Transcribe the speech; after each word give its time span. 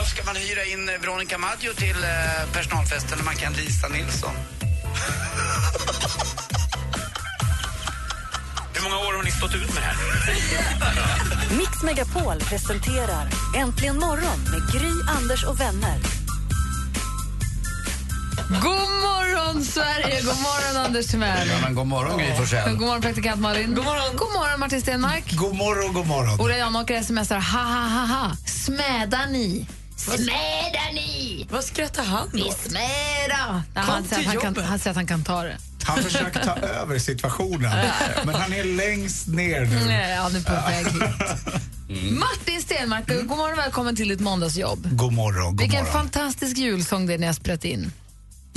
Då 0.00 0.06
ska 0.06 0.24
man 0.24 0.36
hyra 0.36 0.64
in 0.64 0.86
Veronica 1.00 1.38
Maggio 1.38 1.72
till 1.72 1.96
eh, 2.04 2.52
personalfesten 2.52 3.18
när 3.18 3.24
man 3.24 3.34
kan 3.34 3.52
Lisa 3.52 3.88
Nilsson. 3.88 4.34
Hur 8.74 8.82
många 8.82 8.98
år 8.98 9.12
har 9.16 9.22
ni 9.22 9.30
stått 9.30 9.54
ut 9.54 9.74
med 9.74 9.82
det 9.82 9.86
här? 9.86 9.96
Mix 11.58 11.82
Megapol 11.82 12.40
presenterar 12.40 13.28
Äntligen 13.56 13.98
morgon 13.98 14.40
med 14.50 14.72
Gry, 14.72 14.92
Anders 15.18 15.44
och 15.44 15.60
vänner. 15.60 15.98
God 18.50 18.90
morgon, 19.02 19.64
Sverige! 19.64 20.22
God 20.22 20.36
morgon, 20.40 20.84
Anders 20.86 21.06
Timell. 21.06 21.48
Ja, 21.48 21.54
men 21.62 21.74
god 21.74 21.86
morgon, 21.86 22.18
Gry 22.18 22.34
Forssell. 22.36 22.70
God 22.70 22.80
morgon, 22.80 23.02
praktikant 23.02 23.40
Malin. 23.40 23.74
God 23.74 23.84
morgon, 23.84 24.16
god 24.16 24.32
morgon 24.32 24.60
Martin 24.60 24.80
Stenmark. 24.80 25.32
God 25.32 25.56
morgon, 25.56 25.92
god 25.92 26.06
morgon. 26.06 26.40
Ola 26.40 26.56
Janåker 26.56 27.02
smsar 27.02 27.38
ha, 27.38 27.62
ha, 27.62 27.88
ha, 27.88 28.04
ha. 28.04 28.36
Smädar 28.46 29.26
ni? 29.26 29.66
Smädar 30.16 30.92
ni? 30.94 31.46
Vad 31.50 31.64
skrattar 31.64 32.04
han 32.04 32.30
Vi 32.32 32.42
åt? 32.42 32.58
smäda! 32.60 33.62
Ja, 33.74 33.80
Kom 33.82 33.84
han, 33.84 34.04
säger 34.04 34.08
till 34.08 34.16
att 34.18 34.26
han, 34.26 34.36
kan, 34.42 34.44
jobbet. 34.54 34.64
han 34.64 34.78
säger 34.78 34.90
att 34.90 34.96
han 34.96 35.06
kan 35.06 35.24
ta 35.24 35.42
det. 35.42 35.56
Han 35.84 36.02
försöker 36.02 36.40
ta 36.44 36.54
över 36.66 36.98
situationen, 36.98 37.72
men 38.24 38.34
han 38.34 38.52
är 38.52 38.64
längst 38.64 39.26
ner 39.28 39.60
nu. 39.60 39.80
Nej, 39.86 40.16
han 40.16 40.36
är 40.36 40.40
på 40.40 40.52
väg 40.52 40.86
hit. 40.86 42.12
Martin 42.18 42.62
Stenmark, 42.62 43.08
god 43.08 43.26
morgon 43.26 43.52
och 43.52 43.58
välkommen 43.58 43.96
till 43.96 44.08
ditt 44.08 44.20
måndagsjobb. 44.20 44.88
God 44.96 45.12
morgon, 45.12 45.44
god 45.50 45.60
Vilken 45.60 45.80
morgon. 45.84 45.92
fantastisk 45.92 46.56
julsång 46.58 47.06
det 47.06 47.14
är 47.14 47.18
ni 47.18 47.26
har 47.26 47.32
spelat 47.34 47.64
in. 47.64 47.92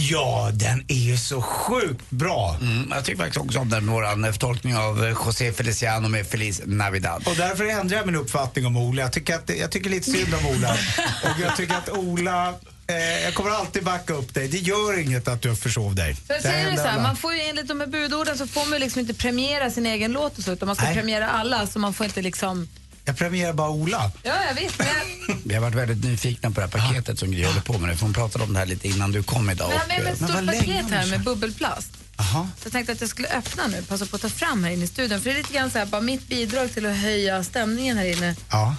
Ja, 0.10 0.50
den 0.54 0.86
är 0.88 0.96
ju 0.96 1.18
så 1.18 1.42
sjukt 1.42 2.10
bra. 2.10 2.58
Mm, 2.62 2.92
jag 2.96 3.06
tycker 3.06 3.18
faktiskt 3.18 3.46
också 3.46 3.60
om 3.60 3.70
den, 3.70 3.88
vår 3.92 4.38
tolkning 4.38 4.76
av 4.76 5.06
eh, 5.06 5.10
José 5.26 5.54
Feliciano 5.54 6.08
med 6.08 6.28
Feliz 6.28 6.62
Navidad. 6.66 7.24
Och 7.28 7.36
därför 7.36 7.66
ändrar 7.66 7.98
jag 7.98 8.06
min 8.06 8.16
uppfattning 8.16 8.66
om 8.66 8.78
Ola. 8.78 9.02
Jag 9.02 9.12
tycker, 9.12 9.36
att, 9.36 9.50
jag 9.60 9.72
tycker 9.72 9.90
lite 9.90 10.12
synd 10.12 10.34
om 10.34 10.46
Ola. 10.46 10.74
Och 11.24 11.42
jag 11.42 11.58
tycker 11.58 11.76
att 11.76 11.90
Ola, 11.90 12.54
eh, 12.88 13.24
jag 13.24 13.34
kommer 13.34 13.50
alltid 13.52 13.84
backa 13.84 14.14
upp 14.14 14.34
dig. 14.34 14.48
Det 14.48 14.58
gör 14.58 15.00
inget 15.00 15.28
att 15.28 15.42
du 15.42 15.56
försov 15.56 15.96
dig. 15.96 16.16
För 16.16 16.34
säger 16.34 16.58
det 16.58 16.64
händer 16.64 16.84
så 16.84 16.90
här, 16.90 17.02
man 17.02 17.16
får 17.16 17.34
ju 17.34 17.42
enligt 17.42 17.68
de 17.68 17.80
här 17.80 17.88
budorden 17.88 18.38
så 18.38 18.48
får 18.48 18.66
man 18.66 18.74
ju 18.74 18.80
liksom 18.80 19.00
inte 19.00 19.14
premiera 19.14 19.70
sin 19.70 19.86
egen 19.86 20.12
låt 20.12 20.38
och 20.38 20.44
så, 20.44 20.52
utan 20.52 20.68
man 20.68 20.76
ska 20.76 20.86
Nej. 20.86 20.96
premiera 20.96 21.30
alla 21.30 21.68
så 21.68 21.80
man 21.80 21.94
får 21.94 22.06
inte 22.06 22.22
liksom... 22.22 22.68
Jag 23.06 23.18
premierar 23.18 23.54
bara 23.54 23.70
Ola. 23.70 24.12
Ja, 24.24 24.34
jag 24.48 24.54
vet. 24.56 24.80
Men 24.80 25.38
Vi 25.46 25.54
har 25.54 25.62
varit 25.62 25.76
väldigt 25.76 26.04
nyfikna 26.04 26.52
på 26.52 26.62
det 26.62 26.68
här 26.68 26.72
paketet 26.88 27.20
som 27.20 27.32
Gry 27.32 27.46
håller 27.46 27.62
på 27.62 27.78
med 27.78 27.90
nu. 27.90 27.96
för 27.96 28.06
Hon 28.06 28.14
pratade 28.14 28.44
om 28.44 28.54
det 28.54 28.60
här 28.60 28.66
lite 28.66 28.88
innan 28.88 29.12
du 29.12 29.24
kom 29.24 29.50
idag. 29.50 29.72
men 29.88 30.02
och, 30.02 30.06
eh, 30.06 30.12
ett 30.12 30.20
Men 30.20 30.30
stort 30.30 30.36
vad 30.36 30.44
länge 30.46 30.60
paket 30.84 30.92
här 30.92 31.08
med 31.08 31.24
bubbelplast. 31.24 31.90
Aha. 32.18 32.48
Så 32.60 32.66
jag 32.66 32.72
tänkte 32.72 32.92
att 32.94 33.02
jag 33.02 33.10
skulle 33.10 33.28
öppna 33.28 33.68
nu, 33.68 33.82
passa 33.84 34.06
på 34.06 34.16
att 34.16 34.22
ta 34.22 34.30
fram 34.30 34.64
här 34.64 34.72
inne 34.72 34.84
i 34.84 34.88
studion. 34.88 35.22
För 35.22 35.30
det 35.30 35.36
är 35.36 35.38
lite 35.38 35.54
grann 35.54 35.72
så 35.72 35.78
här, 35.80 35.86
bara 35.86 36.02
mitt 36.02 36.28
bidrag 36.28 36.74
till 36.74 36.86
att 36.86 36.98
höja 36.98 37.44
stämningen 37.44 37.98
här 37.98 38.06
inne. 38.06 38.36
Ja. 38.52 38.76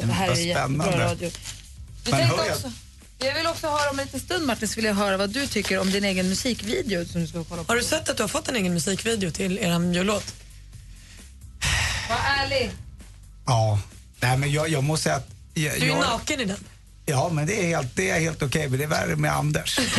Det 0.00 0.06
här 0.06 0.28
är 0.30 0.34
jättebra 0.34 0.84
spännande. 0.84 1.04
radio. 1.04 1.30
Vi 2.04 2.10
Men 2.10 2.20
tänkte 2.20 2.50
också, 2.52 2.72
jag 3.18 3.34
vill 3.34 3.46
också 3.46 3.66
höra 3.68 3.90
om 3.90 3.98
en 3.98 4.04
liten 4.04 4.20
stund 4.20 4.46
Martin, 4.46 4.68
så 4.68 4.74
vill 4.74 4.84
jag 4.84 4.94
höra 4.94 5.16
vad 5.16 5.30
du 5.30 5.46
tycker 5.46 5.78
om 5.78 5.90
din 5.90 6.04
egen 6.04 6.28
musikvideo 6.28 7.04
som 7.04 7.20
du 7.20 7.26
ska 7.26 7.44
kolla 7.44 7.64
på. 7.64 7.72
Har 7.72 7.76
du 7.76 7.84
sett 7.84 8.08
att 8.08 8.16
du 8.16 8.22
har 8.22 8.28
fått 8.28 8.48
en 8.48 8.56
egen 8.56 8.74
musikvideo 8.74 9.30
till 9.30 9.58
er 9.58 9.94
jullåt? 9.94 10.34
Var 12.08 12.16
ärlig. 12.44 12.70
Ja. 13.46 13.80
Nej, 14.20 14.38
men 14.38 14.52
jag, 14.52 14.68
jag 14.68 14.84
måste 14.84 15.02
säga 15.04 15.16
att... 15.16 15.28
Jag, 15.54 15.74
Du 15.80 15.86
är 15.86 15.88
jag, 15.88 15.98
naken 16.00 16.40
i 16.40 16.44
den. 16.44 16.56
Ja, 17.06 17.28
men 17.32 17.46
det 17.46 17.62
är 17.64 17.66
helt, 17.66 17.96
det 17.96 18.10
är 18.10 18.20
helt 18.20 18.42
okej. 18.42 18.68
Men 18.68 18.78
det 18.78 18.84
är 18.84 18.88
värre 18.88 19.16
med 19.16 19.32
Anders. 19.36 19.76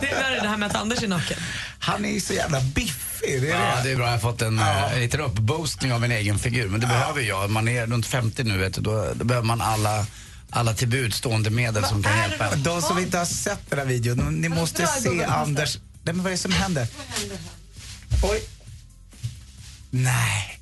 Det 0.00 0.10
är 0.10 0.14
värre 0.22 0.40
det 0.42 0.48
här 0.48 0.56
med 0.56 0.68
att 0.70 0.74
Anders 0.76 1.02
är 1.02 1.08
naken. 1.08 1.38
Han 1.78 2.04
är 2.04 2.10
ju 2.10 2.20
så 2.20 2.32
jävla 2.32 2.60
biffig. 2.60 3.42
Det 3.42 3.50
är 3.50 3.60
Ja, 3.60 3.76
det. 3.76 3.82
det 3.82 3.90
är 3.92 3.96
bra. 3.96 4.04
Jag 4.06 4.12
har 4.12 4.18
fått 4.18 4.42
en, 4.42 4.58
Ja. 4.58 4.92
eh, 4.92 4.98
liten 4.98 5.20
uppboostning 5.20 5.92
av 5.92 6.00
min 6.00 6.12
egen 6.12 6.38
figur. 6.38 6.68
Men 6.68 6.80
det 6.80 6.86
behöver 6.86 7.20
jag. 7.22 7.50
Man 7.50 7.68
är 7.68 7.86
runt 7.86 8.06
50 8.06 8.44
nu, 8.44 8.58
vet 8.58 8.74
du, 8.74 8.80
då, 8.80 9.12
då 9.14 9.24
behöver 9.24 9.46
man 9.46 9.60
alla, 9.60 10.06
alla 10.50 10.74
till 10.74 10.88
buds 10.88 11.16
stående 11.16 11.50
medel 11.50 11.84
som 11.84 12.02
kan 12.02 12.18
hjälpa 12.18 12.48
en. 12.48 12.62
De 12.62 12.82
som 12.82 12.98
inte 12.98 13.18
har 13.18 13.24
sett 13.24 13.70
den 13.70 13.78
här 13.78 13.86
videon, 13.86 14.34
ni 14.34 14.48
måste 14.48 14.86
se. 14.86 15.24
Anders. 15.24 15.78
Nej, 16.02 16.14
men 16.14 16.22
vad 16.22 16.26
är 16.26 16.36
det 16.36 16.42
som 16.42 16.52
händer? 16.52 16.86
Oj. 18.22 18.42
Nej. 19.90 20.60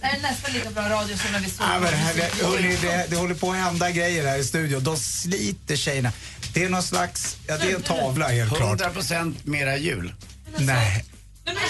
Det 0.00 0.06
här 0.06 0.18
är 0.18 0.22
nästan 0.22 0.52
lika 0.52 0.70
bra 0.70 0.82
radio 0.88 1.16
som 1.16 1.32
när 1.32 1.40
vi 1.40 1.50
såg 1.50 1.66
Ja, 1.66 1.72
men 1.80 1.82
det, 1.82 1.96
här, 1.96 2.14
det, 2.14 2.44
hörni, 2.46 2.76
det, 2.82 3.06
det 3.10 3.16
håller 3.16 3.34
på 3.34 3.50
att 3.50 3.56
hända 3.56 3.90
grejer 3.90 4.26
här 4.26 4.38
i 4.38 4.44
studion. 4.44 4.84
De 4.84 4.96
sliter 4.96 5.76
tjejerna. 5.76 6.12
Det 6.54 6.64
är 6.64 6.68
någon 6.68 6.82
slags, 6.82 7.36
ja 7.46 7.56
det 7.58 7.70
är 7.70 7.74
en 7.74 7.82
tavla 7.82 8.28
helt 8.28 8.56
klart. 8.56 8.80
100% 8.80 9.34
mera 9.44 9.76
jul. 9.76 10.14
Nej. 10.58 11.04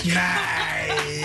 Nej. 0.05 1.25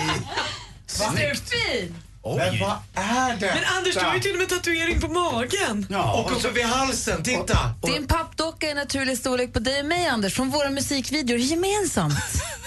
Snyggt! 0.86 1.50
Fin! 1.50 1.94
Men 2.36 2.58
vad 2.60 2.76
är 2.94 3.36
det? 3.36 3.54
Men 3.54 3.64
Anders, 3.76 3.94
du 3.94 4.00
har 4.00 4.14
ju 4.14 4.20
till 4.20 4.32
och 4.32 4.38
med 4.38 4.48
tatuering 4.48 5.00
på 5.00 5.08
magen. 5.08 5.86
Ja, 5.90 6.12
Och 6.12 6.36
uppe 6.36 6.50
vid 6.50 6.64
halsen, 6.64 7.22
titta! 7.22 7.74
Din 7.82 8.06
pappdocka 8.06 8.70
är 8.70 8.74
naturlig 8.74 9.18
storlek 9.18 9.52
på 9.52 9.58
dig 9.58 9.80
och 9.80 9.86
mig, 9.86 10.06
Anders, 10.06 10.34
från 10.34 10.50
våra 10.50 10.70
musikvideor 10.70 11.38
gemensamt. 11.38 12.14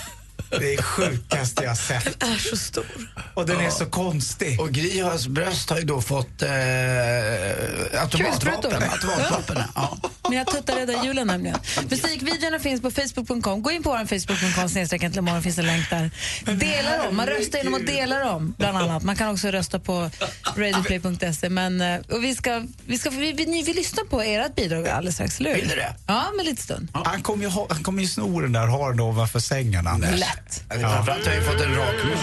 Det 0.50 0.74
är 0.74 0.82
sjukaste 0.82 1.64
jag 1.64 1.78
sett. 1.78 2.20
Den 2.20 2.32
är 2.32 2.38
så 2.38 2.58
stor. 2.58 2.86
Och 3.34 3.46
den 3.46 3.60
är 3.60 3.70
så 3.70 3.86
konstig. 3.86 4.62
Och 4.62 4.70
Gryhas 4.70 5.28
bröst 5.28 5.70
har 5.70 5.78
ju 5.78 5.84
då 5.84 6.02
fått 6.02 6.42
eh, 6.42 6.50
automatvapen. 8.02 8.84
automatvapen 8.84 9.64
ja. 9.76 9.98
Mina 10.30 10.46
tuttar 10.46 10.76
räddar 10.76 11.06
julen 11.06 11.28
nämligen. 11.28 11.60
Musikvideorna 11.90 12.60
finns 12.60 12.82
på 12.82 12.92
facebook.com. 12.92 13.62
Gå 13.62 13.72
in 13.72 13.84
på 13.84 13.90
vår 13.90 14.06
facebook.com 14.06 14.70
snedstreck 14.70 15.04
äntligen 15.04 15.44
finns 15.44 15.58
en 15.58 15.66
länk 15.66 15.90
där. 15.90 16.12
Dela 16.46 17.04
dem. 17.04 17.16
Man 17.16 17.28
röstar 17.28 17.58
genom 17.58 17.74
att 17.74 17.88
dela 17.88 18.20
dem, 18.20 18.54
bland 18.58 18.78
annat. 18.78 19.04
Man 19.04 19.16
kan 19.16 19.30
också 19.30 19.48
rösta 19.48 19.80
på 19.80 20.10
radioplay.se. 20.56 21.50
Men 21.50 21.82
eh, 21.82 22.00
och 22.10 22.24
vi, 22.24 22.36
ska, 22.36 22.64
vi, 22.86 22.98
ska, 22.98 23.10
vi, 23.10 23.32
vi, 23.32 23.64
vi 23.66 23.74
lyssnar 23.74 24.04
på 24.04 24.22
ert 24.22 24.56
bidrag 24.56 24.88
alldeles 24.88 25.16
strax, 25.16 25.40
eller 25.40 25.50
hur? 25.50 25.62
Vill 25.62 25.70
du 25.70 25.76
det? 25.76 25.96
Ja, 26.08 26.32
med 26.38 26.46
lite 26.46 26.62
stund. 26.62 26.88
Han 26.94 27.22
kommer 27.22 27.44
ju, 27.44 27.50
ha, 27.50 27.68
han 27.70 27.84
kommer 27.84 28.02
ju 28.02 28.08
sno 28.08 28.42
den 28.42 28.54
där 28.54 28.68
har 28.68 28.92
den 28.92 29.00
ovanför 29.00 29.40
sängen, 29.40 29.88
Anders. 29.88 30.20
Lätt. 30.20 30.37
Ja. 30.70 30.76
Framförallt 30.80 31.26
har 31.26 31.34
jag 31.34 31.44
ju 31.44 31.50
fått 31.50 31.62
en 31.62 31.76
rak 31.76 32.04
mun. 32.04 32.18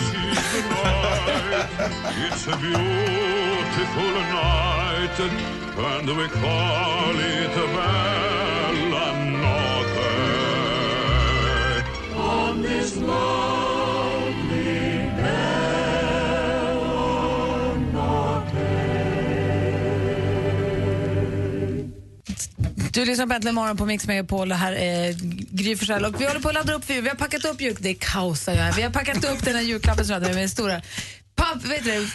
Du 22.94 23.04
lyssnar 23.04 23.26
på 23.26 23.32
Äntligen 23.34 23.54
morgon 23.54 23.76
på 23.76 23.86
Mix 23.86 24.06
Megapol 24.06 24.52
och 24.52 24.58
här 24.58 24.72
är 24.72 25.12
Gry 25.56 25.76
Forssell. 25.76 26.04
Och 26.04 26.20
vi 26.20 26.26
håller 26.26 26.40
på 26.40 26.48
att 26.48 26.54
ladda 26.54 26.74
upp, 26.74 26.90
vi 26.90 27.08
har 27.08 27.14
packat 27.14 27.44
upp 27.44 27.60
jul, 27.60 27.76
det 27.80 27.88
är 27.90 27.96
kaos 28.00 28.46
jag. 28.46 28.72
Vi 28.72 28.82
har 28.82 28.90
packat 28.90 29.24
upp 29.24 29.44
den 29.44 29.54
här 29.54 29.62
julklappen 29.62 30.04
som 30.04 30.14
jag 30.14 30.20
hade 30.20 30.34
med 30.34 30.50
stora 30.50 30.82
Papp, 31.36 31.64
vet 31.64 31.84
du, 31.84 32.08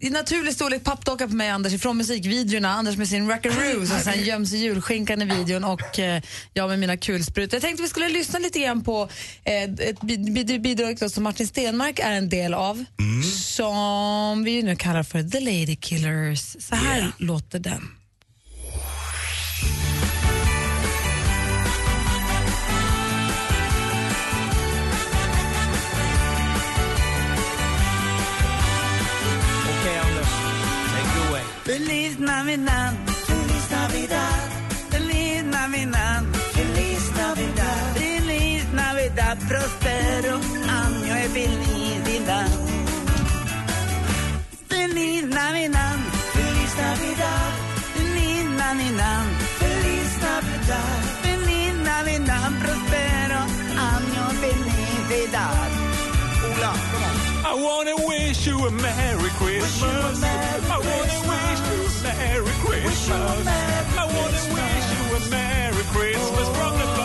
I 0.00 0.10
naturlig 0.10 0.54
storlek 0.54 0.84
pappdocka 0.84 1.28
på 1.28 1.34
mig 1.34 1.50
Anders 1.50 1.72
ifrån 1.72 1.96
musikvideorna. 1.96 2.70
Anders 2.70 2.96
med 2.96 3.08
sin 3.08 3.28
Rockaroo 3.30 3.86
som 3.86 3.98
sen 3.98 4.24
göms 4.24 4.52
i 4.52 4.56
julskinkan 4.56 5.22
i 5.22 5.24
videon 5.24 5.64
och 5.64 5.98
eh, 5.98 6.22
jag 6.52 6.68
med 6.68 6.78
mina 6.78 6.96
kulsprutor. 6.96 7.54
Jag 7.54 7.62
tänkte 7.62 7.82
vi 7.82 7.88
skulle 7.88 8.08
lyssna 8.08 8.38
lite 8.38 8.58
grann 8.58 8.84
på 8.84 9.08
eh, 9.44 9.62
ett 9.62 10.00
bid- 10.00 10.32
bid- 10.32 10.62
bidrag 10.62 10.96
då 11.00 11.08
som 11.08 11.24
Martin 11.24 11.46
Stenmark 11.46 11.98
är 11.98 12.12
en 12.12 12.28
del 12.28 12.54
av 12.54 12.84
som 13.32 14.44
vi 14.44 14.62
nu 14.62 14.76
kallar 14.76 15.02
för 15.02 15.22
The 15.22 15.40
Lady 15.40 15.76
Killers. 15.76 16.56
Så 16.60 16.74
här 16.74 17.12
låter 17.18 17.58
den. 17.58 17.97
Navidad, 32.48 32.94
Feliz 33.26 33.70
Navidad, 33.70 34.48
Feliz 34.88 35.44
Navidad, 35.44 36.24
Feliz 36.54 37.12
Navidad, 37.14 37.94
Feliz 37.94 38.72
Navidad, 38.72 39.38
prospero. 39.46 40.40
Año 40.66 41.14
y 41.18 41.28
felicidad. 41.28 42.48
Feliz 44.66 45.24
Navidad, 45.26 45.96
Feliz 46.32 46.72
Navidad, 46.84 47.50
Feliz 47.94 48.44
Navidad, 48.56 48.56
Feliz 48.56 48.60
Navidad, 48.62 49.24
Feliz 49.58 50.10
Navidad, 50.22 51.17
I 57.50 57.54
wanna 57.54 57.96
wish 58.06 58.46
you 58.46 58.58
a 58.66 58.70
Merry 58.70 59.30
Christmas. 59.40 60.22
I 60.22 60.78
wanna 60.88 61.18
wish 61.32 61.60
you 61.70 61.78
a 61.88 62.02
Merry 62.02 62.54
Christmas. 62.60 63.46
I 63.96 64.04
wanna 64.04 64.42
wish 64.52 64.86
you 64.92 65.04
a 65.16 65.20
Merry 65.30 65.84
Christmas 65.94 66.48
from 66.58 66.72
the 66.78 66.97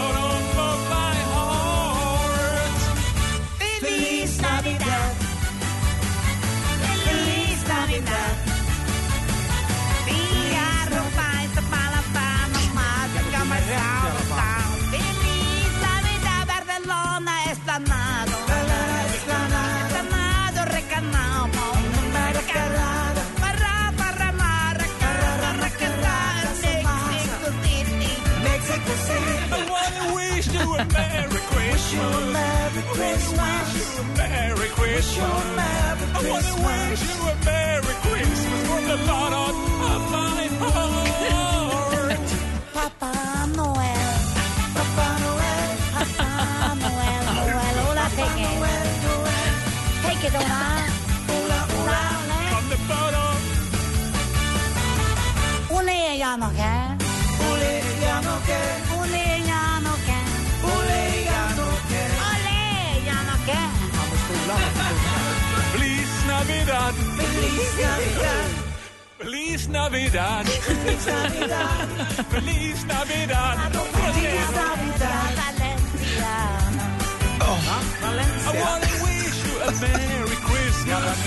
Christmas. 33.13 33.69
Merry 34.17 34.69
Christmas. 34.69 35.17
I 35.17 35.19
wish 36.65 37.01
you 37.05 37.17
a 37.29 37.31
Merry 37.45 37.95
Christmas 38.05 38.61
from 38.67 38.83
the 38.89 38.97
bottom 39.05 39.55
of 39.93 40.01
my 40.11 40.41
heart. 40.61 42.27
Papa 42.73 43.13
Noel. 43.55 44.09
Papa 44.77 45.07
Noel. 45.21 45.69
Papa 45.93 46.29
Noel. 46.81 47.23
Noel. 47.37 47.77
Take 48.17 48.37
it. 48.39 48.43
Feliz 65.71 66.11
Navidad. 66.27 66.93
Feliz 67.17 67.77
Navidad. 67.77 68.47
Feliz 69.17 69.67
Navidad. 69.67 70.45
Feliz 70.45 71.05
Navidad. 71.05 71.67
Feliz 72.31 72.85
Navidad. 72.85 73.55
Feliz 73.97 74.49
Navidad. 74.61 75.31
Valenciana. 76.13 76.85
I 78.45 78.51
wanna 78.63 78.91
wish 79.03 79.37
you 79.45 79.55
a 79.61 79.71
Merry 79.81 80.37
Christmas. 80.47 81.17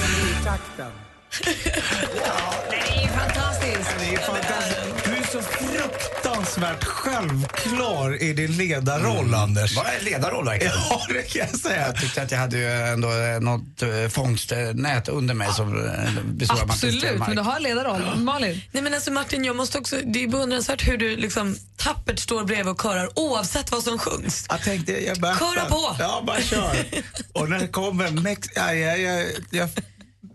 Det 2.71 2.77
är 2.77 3.03
ju 3.03 3.09
fantastiskt. 3.09 3.91
Det 3.99 4.15
är 4.15 4.19
fantastiskt. 4.19 5.05
Du 5.05 5.11
är 5.17 5.23
så 5.33 5.43
fruktansvärt 5.43 6.85
självklar 6.85 8.23
i 8.23 8.33
din 8.33 8.57
ledarroll, 8.57 9.35
Anders. 9.35 9.77
Vad 9.77 9.87
är 9.87 10.01
ledarroll 10.05 10.45
verkligen? 10.45 10.73
Ja, 10.91 11.07
det 11.09 11.23
kan 11.23 11.49
jag 11.51 11.61
säga. 11.61 11.87
Jag 11.87 12.01
tyckte 12.01 12.23
att 12.23 12.31
jag 12.31 12.39
hade 12.39 12.59
ju 12.59 12.71
ändå 12.71 13.09
eh, 13.09 13.41
något 13.41 13.83
eh, 13.83 14.09
fångstnät 14.11 15.09
under 15.09 15.35
mig 15.35 15.49
som 15.53 15.87
eh, 15.87 16.23
består 16.25 16.61
av 16.61 16.67
Martin 16.69 16.89
Absolut, 16.95 17.19
men 17.19 17.37
du 17.37 17.43
har 17.43 17.61
ledarroll. 17.61 18.17
Malin? 18.17 18.61
Nej 18.73 18.83
men 18.83 18.95
alltså 18.95 19.11
Martin, 19.11 19.45
jag 19.45 19.57
måste 19.57 19.79
också, 19.79 19.97
det 20.05 20.25
är 20.25 20.29
beundransvärt 20.29 20.89
hur 20.89 20.97
du 20.99 21.17
liksom 21.17 21.57
tappert 21.77 22.19
står 22.19 22.45
bredvid 22.45 22.69
och 22.69 22.83
körar 22.83 23.19
oavsett 23.19 23.73
vad 23.73 23.83
som 23.83 23.99
sjungs. 23.99 24.47
Jag 24.49 24.63
tänkte, 24.63 25.05
jag 25.07 25.19
bara, 25.19 25.39
Köra 25.39 25.65
på. 25.65 25.97
Ja, 25.99 26.23
bara 26.27 26.41
kör. 26.41 26.77
och 27.33 27.51
när 27.51 27.59
det 27.59 27.69
kommer 27.69 28.11
Mex... 28.11 28.49
Ja, 28.55 28.73
jag, 28.75 29.01
jag, 29.01 29.27
jag, 29.51 29.69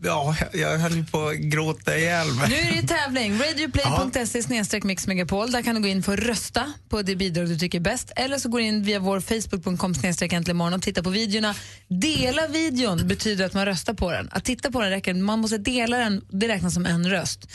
ja, 0.04 0.36
jag 0.54 0.78
höll 0.78 0.96
ju 0.96 1.06
på 1.06 1.28
att 1.28 1.36
gråta 1.36 1.98
ihjäl 1.98 2.28
mig. 2.28 2.50
Nu 2.50 2.56
är 2.56 2.82
det 2.82 2.88
tävling. 2.88 3.40
Radioplay.se 3.40 4.44
snedstreck 4.44 4.84
mixmegapol. 4.84 5.52
Där 5.52 5.62
kan 5.62 5.76
du 5.76 5.82
gå 5.82 5.88
in 5.88 6.04
för 6.04 6.14
att 6.14 6.20
rösta 6.20 6.74
på 6.90 7.02
det 7.02 7.16
bidrag 7.16 7.48
du 7.48 7.58
tycker 7.58 7.78
är 7.78 7.84
bäst. 7.84 8.12
Eller 8.16 8.38
så 8.38 8.50
går 8.50 8.60
du 8.60 8.66
in 8.66 8.84
via 8.84 9.00
vår 9.00 9.20
facebook.com 9.20 9.96
snedstreck 9.96 10.34
äntligen 10.34 10.58
morgon 10.58 10.74
och 10.74 10.82
tittar 10.82 11.04
på 11.04 11.10
videorna. 11.10 11.56
Dela 11.88 12.48
videon 12.48 13.08
betyder 13.08 13.46
att 13.46 13.54
man 13.54 13.66
röstar 13.66 13.94
på 13.94 14.12
den. 14.12 14.30
Att 14.32 14.46
titta 14.46 14.72
på 14.72 14.82
den 14.82 14.90
räcker 14.90 15.14
Man 15.14 15.40
måste 15.40 15.58
dela 15.58 15.98
den, 15.98 16.26
det 16.30 16.48
räknas 16.48 16.74
som 16.74 16.86
en 16.86 17.10
röst. 17.10 17.48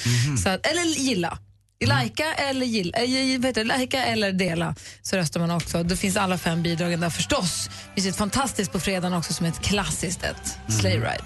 Så 0.43 0.49
att, 0.49 0.67
eller 0.67 0.83
gilla. 0.83 1.39
Lika 1.81 2.35
eller, 2.35 2.67
gilla, 2.67 2.99
äh, 2.99 3.41
vet 3.41 3.55
du, 3.55 3.65
lika 3.65 4.05
eller 4.05 4.33
dela 4.33 4.75
så 5.03 5.17
röstar 5.17 5.41
man 5.41 5.51
också. 5.51 5.83
Då 5.83 5.97
finns 5.97 6.17
alla 6.17 6.39
fem 6.39 6.63
bidragen 6.63 7.01
där 7.01 7.11
förstås. 7.11 7.71
Det 7.95 8.03
finns 8.03 8.15
ett 8.15 8.19
fantastiskt 8.19 8.73
på 8.73 8.81
fredagen 8.81 9.15
också 9.15 9.33
som 9.33 9.47
är 9.47 9.51
ett 9.51 9.63
klassiskt 9.63 10.23
ett, 10.23 10.59
Sleigh 10.81 11.03
Ride. 11.03 11.25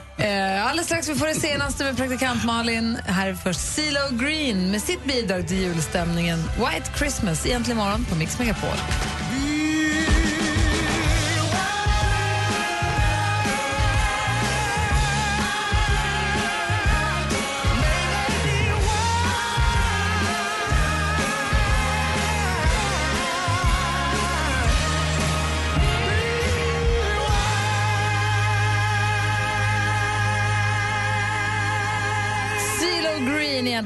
Eh, 0.20 0.66
alldeles 0.66 0.86
strax 0.86 1.08
vi 1.08 1.14
får 1.14 1.26
det 1.26 1.34
senaste 1.34 1.84
med 1.84 1.96
praktikant 1.96 2.44
Malin. 2.44 2.98
Här 3.06 3.28
är 3.28 3.34
först 3.34 3.60
CeeLo 3.60 4.16
Green 4.16 4.70
med 4.70 4.82
sitt 4.82 5.04
bidrag 5.04 5.48
till 5.48 5.56
julstämningen 5.56 6.38
White 6.38 6.90
Christmas 6.98 7.46
egentligen 7.46 7.78
morgon 7.78 8.04
på 8.04 8.16
Mix 8.16 8.38
Megapol. 8.38 8.76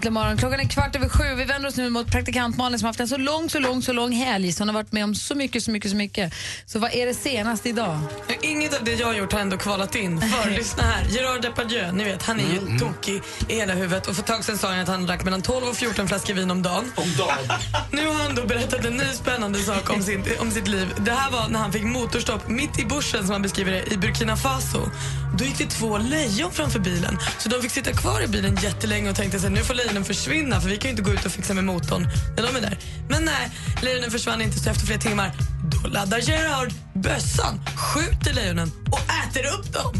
Egentligen 0.05 0.23
morgon. 0.23 0.39
Klockan 0.39 0.61
är 0.61 0.65
kvart 0.65 0.97
över 0.97 1.09
sju. 1.09 1.35
Vi 1.35 1.45
vänder 1.45 1.69
oss 1.69 1.77
nu 1.77 1.91
mot 1.91 2.11
praktikant 2.11 2.57
Malin 2.57 2.79
som 2.79 2.87
har 2.87 2.89
haft 2.89 3.01
en 3.01 3.09
så 3.09 3.17
lång, 3.17 3.51
så 3.51 3.59
lång, 3.59 3.83
så 3.83 3.93
lång 3.93 4.13
helg. 4.13 4.53
Så 4.53 4.61
hon 4.61 4.69
har 4.69 4.75
varit 4.75 4.93
med 4.93 5.05
om 5.05 5.15
så 5.15 5.35
mycket, 5.35 5.65
så 5.65 5.71
mycket, 5.71 5.91
så 5.91 5.97
mycket. 5.97 6.35
Så 6.67 6.79
vad 6.79 6.95
är 6.95 7.07
det 7.07 7.15
senaste 7.15 7.69
idag? 7.69 7.99
Inget 8.43 8.79
av 8.79 8.85
det 8.85 8.95
jag 8.95 9.07
har 9.07 9.15
gjort 9.15 9.33
har 9.33 9.41
ändå 9.41 9.57
kvalat 9.57 9.95
in. 9.95 10.21
För 10.43 10.51
lyssna 10.51 10.83
här, 10.83 11.07
Gerard 11.11 11.43
Depardieu, 11.43 11.93
ni 11.93 12.05
vet 12.05 12.23
han 12.23 12.41
är 12.41 12.45
ju 12.45 12.79
tokig 12.79 13.23
i 13.49 13.55
hela 13.55 13.75
huvudet 13.75 14.07
och 14.07 14.15
för 14.15 14.23
ett 14.23 14.27
tag 14.27 14.45
sedan 14.45 14.59
sa 14.59 14.69
han 14.69 14.81
att 14.81 14.89
han 14.89 15.07
drack 15.07 15.25
mellan 15.25 15.43
12 15.43 15.67
och 15.67 15.77
14 15.77 16.09
flaskor 16.09 16.35
vin 16.35 16.51
om 16.51 16.63
dagen. 16.63 16.93
Om 16.95 17.15
dagen. 17.19 17.59
Nu 17.91 18.07
har 18.07 18.15
han 18.15 18.35
då 18.35 18.47
berättat 18.47 18.85
en 18.85 18.97
ny 18.97 19.05
spännande 19.05 19.59
sak 19.59 19.91
om, 19.91 20.03
sin, 20.03 20.25
om 20.41 20.51
sitt 20.51 20.69
liv. 20.69 20.95
Det 20.99 21.13
här 21.13 21.31
var 21.31 21.49
när 21.49 21.59
han 21.59 21.73
fick 21.73 21.85
motorstopp 21.85 22.49
mitt 22.49 22.79
i 22.79 22.85
bushen 22.85 23.23
som 23.23 23.33
han 23.33 23.43
beskriver 23.43 23.73
det, 23.73 23.93
i 23.93 23.97
Burkina 23.97 24.37
Faso. 24.37 24.91
Då 25.39 25.45
gick 25.45 25.59
det 25.59 25.67
två 25.67 25.99
lejon 25.99 26.51
framför 26.53 26.79
bilen. 26.79 27.19
Så 27.39 27.49
de 27.49 27.63
fick 27.63 27.71
sitta 27.71 27.93
kvar 27.93 28.21
i 28.21 28.27
bilen 28.27 28.59
jättelänge 28.63 29.11
och 29.11 29.17
tänkte 29.17 29.39
sig 29.41 29.51
nu 29.51 29.61
får 29.65 29.75
lejonen 29.95 30.05
försvinna 30.05 30.61
för 30.61 30.69
vi 30.69 30.77
kan 30.77 30.89
ju 30.89 30.91
inte 30.91 31.03
gå 31.03 31.11
ut 31.11 31.25
och 31.25 31.33
fixa 31.33 31.55
med 31.55 31.65
motorn 31.65 32.09
när 32.37 32.43
de 32.47 32.57
är 32.57 32.61
där. 32.61 32.79
Men 33.09 33.25
nej, 33.25 33.51
lejonen 33.83 34.11
försvann 34.11 34.43
inte 34.43 34.59
så 34.59 34.71
efter 34.71 34.87
flera 34.87 35.01
timmar 35.01 35.33
då 35.71 35.89
laddar 35.89 36.19
Gerard 36.19 36.73
bössan, 36.95 37.61
skjuter 37.77 38.35
lejonen 38.35 38.71
och 38.93 39.01
äter 39.01 39.47
upp 39.47 39.73
dem. 39.73 39.95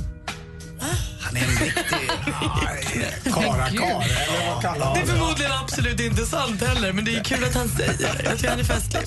Han 1.25 1.37
är 1.37 1.41
en 1.41 1.49
riktig... 1.49 3.33
Karakar, 3.35 4.05
eller 4.05 4.55
vad 4.55 4.63
kallar 4.63 4.79
Det 4.79 4.85
man 4.85 4.99
är 4.99 5.07
förmodligen 5.07 5.53
absolut 5.53 6.01
inte 6.01 6.27
sant 6.27 6.63
heller, 6.63 6.93
men 6.93 7.05
det 7.05 7.17
är 7.17 7.25
kul 7.25 7.45
att 7.45 7.55
han 7.55 7.69
säger 7.69 7.93
det. 7.99 8.31
Tycker 8.37 8.51
han 8.51 8.61
är 8.61 8.65
festlig. 8.65 9.03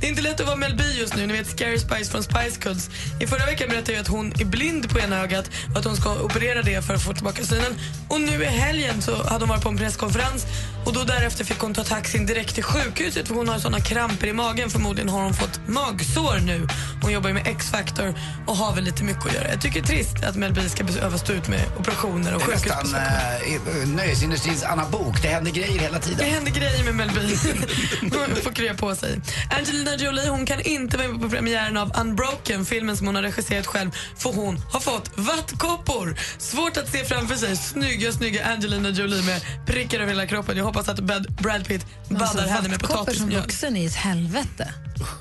Det 0.00 0.06
är 0.06 0.10
inte 0.10 0.22
lätt 0.22 0.40
att 0.40 0.46
vara 0.46 0.56
Mel 0.56 0.76
B 0.76 0.84
just 0.98 1.16
nu. 1.16 1.26
Ni 1.26 1.32
vet 1.32 1.46
Scary 1.46 1.78
Spice 1.78 2.10
från 2.10 2.22
Spice 2.22 2.60
Girls. 2.64 2.90
I 3.20 3.26
förra 3.26 3.46
veckan 3.46 3.68
berättade 3.68 3.92
jag 3.92 4.00
att 4.00 4.08
hon 4.08 4.32
är 4.40 4.44
blind 4.44 4.90
på 4.90 4.98
ena 4.98 5.16
ögat 5.20 5.50
och 5.70 5.78
att 5.78 5.84
hon 5.84 5.96
ska 5.96 6.14
operera 6.22 6.62
det 6.62 6.82
för 6.82 6.94
att 6.94 7.02
få 7.02 7.12
tillbaka 7.12 7.44
synen. 7.44 7.74
Och 8.08 8.20
nu 8.20 8.42
i 8.42 8.46
helgen 8.46 9.02
så 9.02 9.22
hade 9.22 9.40
hon 9.40 9.48
varit 9.48 9.62
på 9.62 9.68
en 9.68 9.76
presskonferens 9.76 10.46
och 10.86 10.92
då 10.92 11.04
därefter 11.04 11.44
fick 11.44 11.58
hon 11.58 11.74
ta 11.74 11.84
taxin 11.84 12.26
direkt 12.26 12.54
till 12.54 12.64
sjukhuset 12.64 13.28
för 13.28 13.34
hon 13.34 13.48
har 13.48 13.58
såna 13.58 13.80
kramper 13.80 14.26
i 14.26 14.32
magen. 14.32 14.70
Förmodligen 14.70 15.08
har 15.08 15.22
hon 15.22 15.34
fått 15.34 15.60
magsår 15.68 16.38
nu. 16.38 16.66
Hon 17.02 17.12
jobbar 17.12 17.28
ju 17.28 17.34
med 17.34 17.46
X-Factor 17.46 18.14
och 18.46 18.56
har 18.56 18.74
väl 18.74 18.84
lite 18.84 19.04
mycket 19.04 19.26
att 19.26 19.34
göra. 19.34 19.48
Jag 19.50 19.60
tycker 19.60 19.82
det 19.82 19.92
är 19.92 19.96
trist 19.96 20.24
att 20.24 20.36
Mel 20.36 20.52
B 20.52 20.60
ska 20.68 20.84
behöva 20.84 21.18
stå 21.18 21.32
ut 21.32 21.48
med 21.48 21.57
operationer 21.78 22.34
och 22.34 22.40
Det 22.40 22.44
är 22.44 22.50
nästan 22.50 22.76
sjukhusbesök. 22.84 23.82
eh, 23.82 23.88
nöjesindustrins 23.88 24.62
Anna 24.62 24.88
Bok. 24.88 25.22
Det 25.22 25.28
händer 25.28 25.50
grejer 25.50 25.78
hela 25.78 25.98
Det 25.98 26.04
tiden. 26.04 26.30
händer 26.30 26.50
grejer 26.52 26.84
med 26.84 26.94
Mel 26.94 27.10
B. 27.14 27.20
Får 28.42 28.52
krya 28.52 28.74
på 28.74 28.94
sig. 28.94 29.20
Angelina 29.58 29.94
Jolie 29.96 30.28
hon 30.28 30.46
kan 30.46 30.60
inte 30.60 30.96
vara 30.96 31.08
med 31.08 31.20
på 31.20 31.28
premiären 31.30 31.76
av 31.76 31.92
Unbroken, 32.00 32.64
filmen 32.64 32.96
som 32.96 33.06
hon 33.06 33.14
har 33.14 33.22
regisserat 33.22 33.66
själv, 33.66 33.90
för 34.16 34.32
hon 34.32 34.60
har 34.72 34.80
fått 34.80 35.10
vattkoppor. 35.14 36.16
Svårt 36.38 36.76
att 36.76 36.92
se 36.92 37.04
framför 37.04 37.36
sig 37.36 37.56
snygga, 37.56 38.12
snygga 38.12 38.46
Angelina 38.46 38.88
Jolie 38.88 39.22
med 39.22 39.40
prickar 39.66 39.98
över 40.00 40.08
hela 40.08 40.26
kroppen. 40.26 40.56
Jag 40.56 40.64
hoppas 40.64 40.88
att 40.88 41.00
Brad, 41.00 41.32
Brad 41.42 41.66
Pitt 41.66 41.86
baddar 42.08 42.46
henne 42.46 42.68
med 42.68 42.70
vattkoppor 42.70 42.96
som 42.96 43.04
potatismjöl. 43.04 43.42
vuxen 43.42 43.76
är 43.76 43.86
ett 43.86 43.94
helvete. 43.94 44.72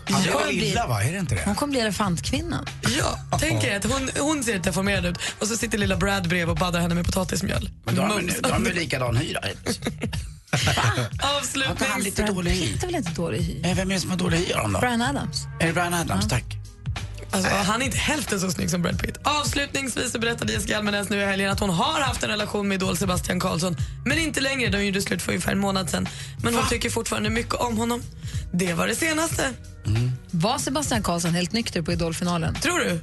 Ja, 0.08 0.18
det 0.24 0.32
var 0.32 0.52
illa 0.52 0.88
va, 0.88 1.04
är 1.04 1.12
det 1.12 1.20
inte 1.20 1.36
det? 1.36 1.42
Hon 1.46 1.56
kommer 1.56 1.72
bli 1.72 1.80
elefantkvinnan. 1.80 2.66
Ja, 2.98 3.20
tänk 3.40 3.64
er 3.64 3.78
att 3.78 3.84
hon, 3.84 4.10
hon 4.20 4.44
ser 4.44 4.60
deformerad 4.60 5.06
ut 5.06 5.18
och 5.40 5.48
så 5.48 5.58
sitter 5.58 5.78
lilla 5.78 5.98
Brad 5.98 6.30
bredvid 6.30 6.50
och 6.50 6.56
baddar 6.58 6.80
henne 6.80 6.96
med 6.96 7.06
potatismjöl. 7.06 7.70
Men 7.86 7.96
då 7.96 8.02
har 8.02 8.10
de, 8.10 8.16
Mums. 8.16 8.70
ju 8.70 8.74
likadan 8.74 9.18
hyra. 9.18 9.40
Inte 11.70 11.86
han 11.86 12.02
lite 12.02 12.24
dålig 12.24 12.52
hy? 12.52 12.74
Pitt 12.74 12.84
är 12.84 12.88
väl 12.88 12.96
inte 12.96 13.12
dålig 13.12 13.40
hy? 13.40 13.62
Eh, 13.64 13.76
Vem 13.76 13.92
är 13.92 13.96
det 13.96 14.02
som 14.02 14.10
har 14.10 14.18
dålig 14.18 14.38
hy? 14.38 14.54
Brian 14.80 15.02
Adams. 15.02 15.46
Är 15.60 15.68
det 15.68 15.74
Brian 15.74 15.94
Adams? 15.94 16.28
Tack. 16.28 16.57
Alltså, 17.32 17.50
han 17.52 17.82
är 17.82 17.86
inte 17.86 17.98
hälften 17.98 18.40
så 18.40 18.52
snygg 18.52 18.70
som 18.70 18.82
Brad 18.82 19.00
Pitt. 19.02 19.18
Avslutningsvis 19.24 20.12
så 20.12 20.20
berättade 20.20 20.54
Jessica 20.54 20.78
Almenäs 20.78 21.10
nu 21.10 21.22
i 21.22 21.26
helgen 21.26 21.52
att 21.52 21.60
hon 21.60 21.70
har 21.70 22.02
haft 22.02 22.24
en 22.24 22.30
relation 22.30 22.68
med 22.68 22.76
Idol 22.76 22.98
Sebastian 22.98 23.40
Karlsson. 23.40 23.76
Men 24.06 24.18
inte 24.18 24.42
längre, 24.42 24.70
de 24.70 24.86
gjorde 24.86 25.02
slut 25.02 25.22
för 25.22 25.32
ungefär 25.32 25.52
en 25.52 25.60
månad 25.60 25.90
sedan. 25.90 26.08
Men 26.44 26.56
hon 26.56 26.68
tycker 26.70 26.90
fortfarande 26.90 27.30
mycket 27.30 27.54
om 27.54 27.78
honom. 27.78 28.02
Det 28.54 28.74
var 28.74 28.88
det 28.88 28.96
senaste. 28.96 29.54
Var 30.32 30.58
Sebastian 30.58 31.04
Karlsson 31.04 31.32
helt 31.34 31.52
nykter 31.52 31.82
på 31.82 31.92
Idolfinalen? 31.92 32.56
Tror 32.56 32.80
du? 32.80 33.00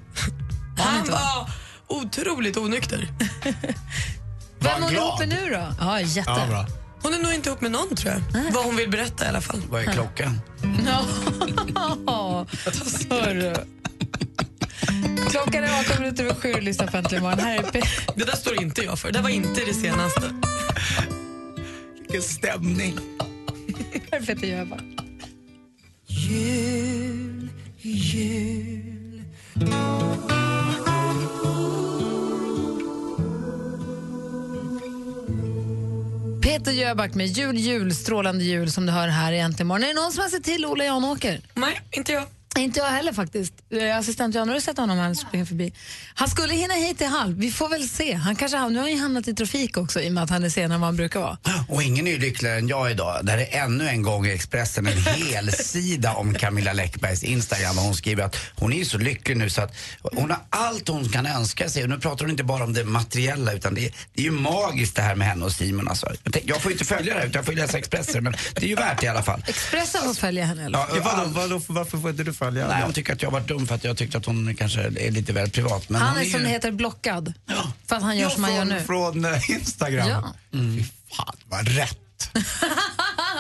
Han 0.83 1.11
var 1.11 1.51
otroligt 1.89 2.57
onykter. 2.57 3.09
Vem 4.59 4.83
hon 4.83 4.93
ihop 4.93 5.19
med 5.19 5.29
nu 5.29 5.51
då? 5.51 5.67
Ja, 5.81 6.01
jätte. 6.01 6.31
Ja, 6.31 6.47
bra. 6.49 6.67
Hon 7.03 7.15
är 7.15 7.19
nog 7.19 7.35
inte 7.35 7.49
ihop 7.49 7.61
med 7.61 7.71
någon 7.71 7.97
tror 7.97 8.13
jag. 8.33 8.53
Vad 8.53 8.65
hon 8.65 8.77
vill 8.77 8.91
berätta 8.91 9.25
i 9.25 9.29
alla 9.29 9.41
fall. 9.41 9.63
Vad 9.71 9.83
är 9.83 9.93
klockan? 9.93 10.41
Ja, 12.07 12.47
hörru. 13.11 13.55
Klockan 15.35 15.65
är 15.65 15.81
18 15.81 16.03
minuter 16.03 16.25
över 16.25 16.35
sju 16.35 16.53
och 16.53 16.63
lyssnar 16.63 16.87
på 16.87 16.97
Äntligen 16.97 17.23
morgon. 17.23 17.39
Här 17.39 17.59
är 17.59 17.63
Det 18.17 18.25
där 18.25 18.37
står 18.37 18.63
inte 18.63 18.83
jag 18.83 18.99
för. 18.99 19.13
Det 19.13 19.21
var 19.21 19.31
inte 19.31 19.65
det 19.67 19.75
senaste. 19.75 20.35
Vilken 21.99 22.23
stämning. 22.23 22.99
här 24.11 24.21
är 24.21 24.27
Peter 24.27 24.47
Jöback. 24.47 24.81
Jul, 26.07 27.49
jul 27.79 29.23
Peter 36.43 36.73
Jöback 36.73 37.15
med 37.15 37.27
Jul, 37.27 37.57
jul, 37.57 37.95
strålande 37.95 38.45
jul 38.45 38.73
som 38.73 38.87
du 38.87 38.93
hör 38.93 39.09
här 39.09 39.33
i 39.33 39.39
Äntligen 39.39 39.67
morgon. 39.67 39.85
Är 39.85 39.89
det 39.89 39.95
någon 39.95 40.13
som 40.13 40.23
har 40.23 40.29
sett 40.29 40.45
till 40.45 40.67
Ola 40.67 40.85
Janåker? 40.85 41.41
Nej, 41.55 41.81
inte 41.91 42.13
jag. 42.13 42.25
Inte 42.59 42.81
jag 42.81 42.87
heller 42.87 43.13
faktiskt. 43.13 43.55
Eh, 43.71 43.99
Assistent 43.99 44.35
Jan, 44.35 44.49
har 44.49 44.55
du 44.55 44.61
sett 44.61 44.77
honom 44.77 44.99
här 44.99 45.15
springa 45.15 45.47
förbi? 45.47 45.73
Han 46.15 46.29
skulle 46.29 46.55
hinna 46.55 46.75
hit 46.75 47.01
i 47.01 47.05
halv. 47.05 47.37
Vi 47.39 47.51
får 47.51 47.69
väl 47.69 47.89
se. 47.89 48.15
Han 48.15 48.37
kanske, 48.37 48.69
nu 48.69 48.79
har 48.79 48.83
han 48.83 48.91
ju 48.93 48.99
hamnat 48.99 49.29
i 49.29 49.35
trafik 49.35 49.77
också 49.77 50.01
i 50.01 50.09
och 50.09 50.13
med 50.13 50.23
att 50.23 50.31
han 50.31 50.45
är 50.45 50.49
senare 50.49 50.75
än 50.75 50.81
vad 50.81 50.89
han 50.89 50.97
brukar 50.97 51.21
vara. 51.21 51.39
Och 51.69 51.83
ingen 51.83 52.07
är 52.07 52.19
lyckligare 52.19 52.59
än 52.59 52.69
jag 52.69 52.91
idag. 52.91 53.21
Där 53.23 53.39
är 53.39 53.63
ännu 53.65 53.89
en 53.89 54.03
gång 54.03 54.27
i 54.27 54.33
Expressen 54.33 54.87
en 54.87 54.99
hel 55.03 55.53
sida 55.53 56.13
om 56.13 56.35
Camilla 56.35 56.73
Läckbergs 56.73 57.25
Instagram. 57.25 57.79
Och 57.79 57.85
hon 57.85 57.95
skriver 57.95 58.25
att 58.25 58.37
hon 58.57 58.73
är 58.73 58.85
så 58.85 58.99
lycklig 58.99 59.37
nu 59.37 59.51
så 59.51 59.63
att 59.63 59.75
hon 60.03 60.31
har 60.31 60.41
allt 60.51 60.89
hon 60.89 61.09
kan 61.09 61.27
önska 61.27 61.69
sig. 61.69 61.83
Och 61.83 61.89
nu 61.89 61.99
pratar 61.99 62.25
hon 62.25 62.31
inte 62.31 62.45
bara 62.45 62.65
om 62.65 62.73
det 62.73 62.85
materiella 62.85 63.53
utan 63.53 63.75
det 63.75 63.87
är, 63.87 63.95
det 64.15 64.21
är 64.23 64.25
ju 64.25 64.31
magiskt 64.31 64.97
det 64.97 65.03
här 65.03 65.15
med 65.15 65.29
henne 65.29 65.45
och 65.45 65.53
Simon. 65.53 65.89
Alltså. 65.89 66.13
Jag, 66.45 66.63
får 66.63 66.73
inte 66.73 66.85
följa 66.85 67.15
det 67.15 67.21
här 67.21 67.27
utan 67.27 67.39
jag 67.39 67.47
får 67.47 67.53
läsa 67.53 67.79
Expressen 67.79 68.25
men 68.25 68.35
det 68.55 68.65
är 68.67 68.69
ju 68.69 68.75
värt 68.75 69.01
det 69.01 69.07
i 69.07 69.09
alla 69.09 69.23
fall. 69.23 69.45
Expressen 69.47 70.03
får 70.03 70.15
följa 70.15 70.45
henne. 70.45 70.65
Eller? 70.65 70.79
Ja, 70.79 70.85
Ja, 70.95 71.01
vadå, 71.05 71.31
vadå, 71.31 71.61
varför 71.67 71.99
får 71.99 72.11
inte 72.11 72.25
du 72.25 72.33
följa? 72.45 72.69
Nej, 72.69 72.83
hon 72.83 72.93
tycker 72.93 73.13
att 73.13 73.23
jag 73.23 73.31
har 73.31 73.41
varit 73.41 73.49
dum 73.49 73.67
för 73.67 73.75
att 73.75 73.85
jag 73.85 73.97
tyckte 73.97 74.19
att 74.19 74.27
hon 74.27 74.55
kanske 74.57 74.81
är 74.81 75.11
lite 75.11 75.33
väl 75.33 75.51
privat. 75.51 75.89
Men 75.89 76.01
han 76.01 76.17
är 76.19 76.23
ju- 76.23 76.31
som 76.31 76.43
det 76.43 76.49
heter 76.49 76.73
blockad. 76.73 77.33
För 77.87 77.97
att 77.97 78.03
han 78.03 78.17
gör 78.17 78.25
Ja, 78.29 78.31
som 78.31 78.45
han 78.45 78.55
gör 78.55 78.65
från, 78.65 78.69
nu. 78.77 78.85
från 78.85 79.25
eh, 79.35 79.51
Instagram. 79.51 80.09
Ja. 80.09 80.35
Fy 80.53 80.85
fan, 81.17 81.37
vad 81.49 81.69
rätt. 81.69 81.99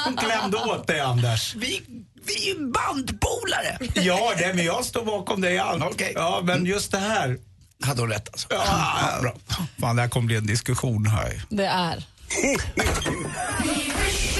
Hon 0.04 0.16
klämde 0.16 0.56
åt 0.56 0.86
dig, 0.86 1.00
Anders. 1.00 1.54
Vi, 1.54 1.82
vi 2.26 2.50
är 2.50 2.54
ju 2.54 2.72
bandpolare! 2.72 3.78
Ja, 3.94 4.32
det, 4.38 4.54
men 4.54 4.64
jag 4.64 4.84
står 4.84 5.04
bakom 5.04 5.40
dig 5.40 5.54
i 5.54 5.58
allt. 5.58 5.84
Okej. 5.84 6.12
Ja, 6.14 6.40
men 6.44 6.66
just 6.66 6.90
det 6.90 6.98
här. 6.98 7.38
Hade 7.84 8.00
hon 8.00 8.10
rätt 8.10 8.28
alltså? 8.32 8.46
Ja, 8.50 9.18
bra. 9.22 9.34
Fan, 9.80 9.96
det 9.96 10.02
här 10.02 10.08
kommer 10.08 10.26
bli 10.26 10.36
en 10.36 10.46
diskussion 10.46 11.06
här. 11.06 11.42
Det 11.48 11.66
är. 11.66 12.04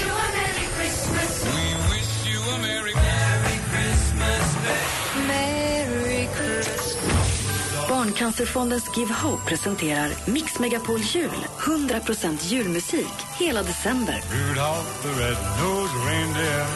Barncancerfondens 8.15 8.97
Give 8.97 9.13
Hope 9.13 9.45
presenterar 9.45 10.09
Mix 10.25 10.59
Megapol 10.59 10.99
Jul. 10.99 11.29
100% 11.59 12.37
julmusik 12.43 13.13
hela 13.39 13.63
december. 13.63 14.21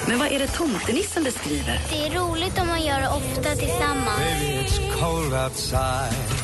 Men 0.08 0.20
vad 0.20 0.28
är 0.28 0.40
det 0.40 0.48
tomtenissen 0.48 1.24
beskriver? 1.24 1.80
Det 1.90 2.08
är 2.08 2.20
roligt 2.20 2.60
om 2.60 2.68
man 2.68 2.86
gör 2.86 3.02
det 3.02 3.08
ofta 3.10 3.56
tillsammans. 3.56 4.22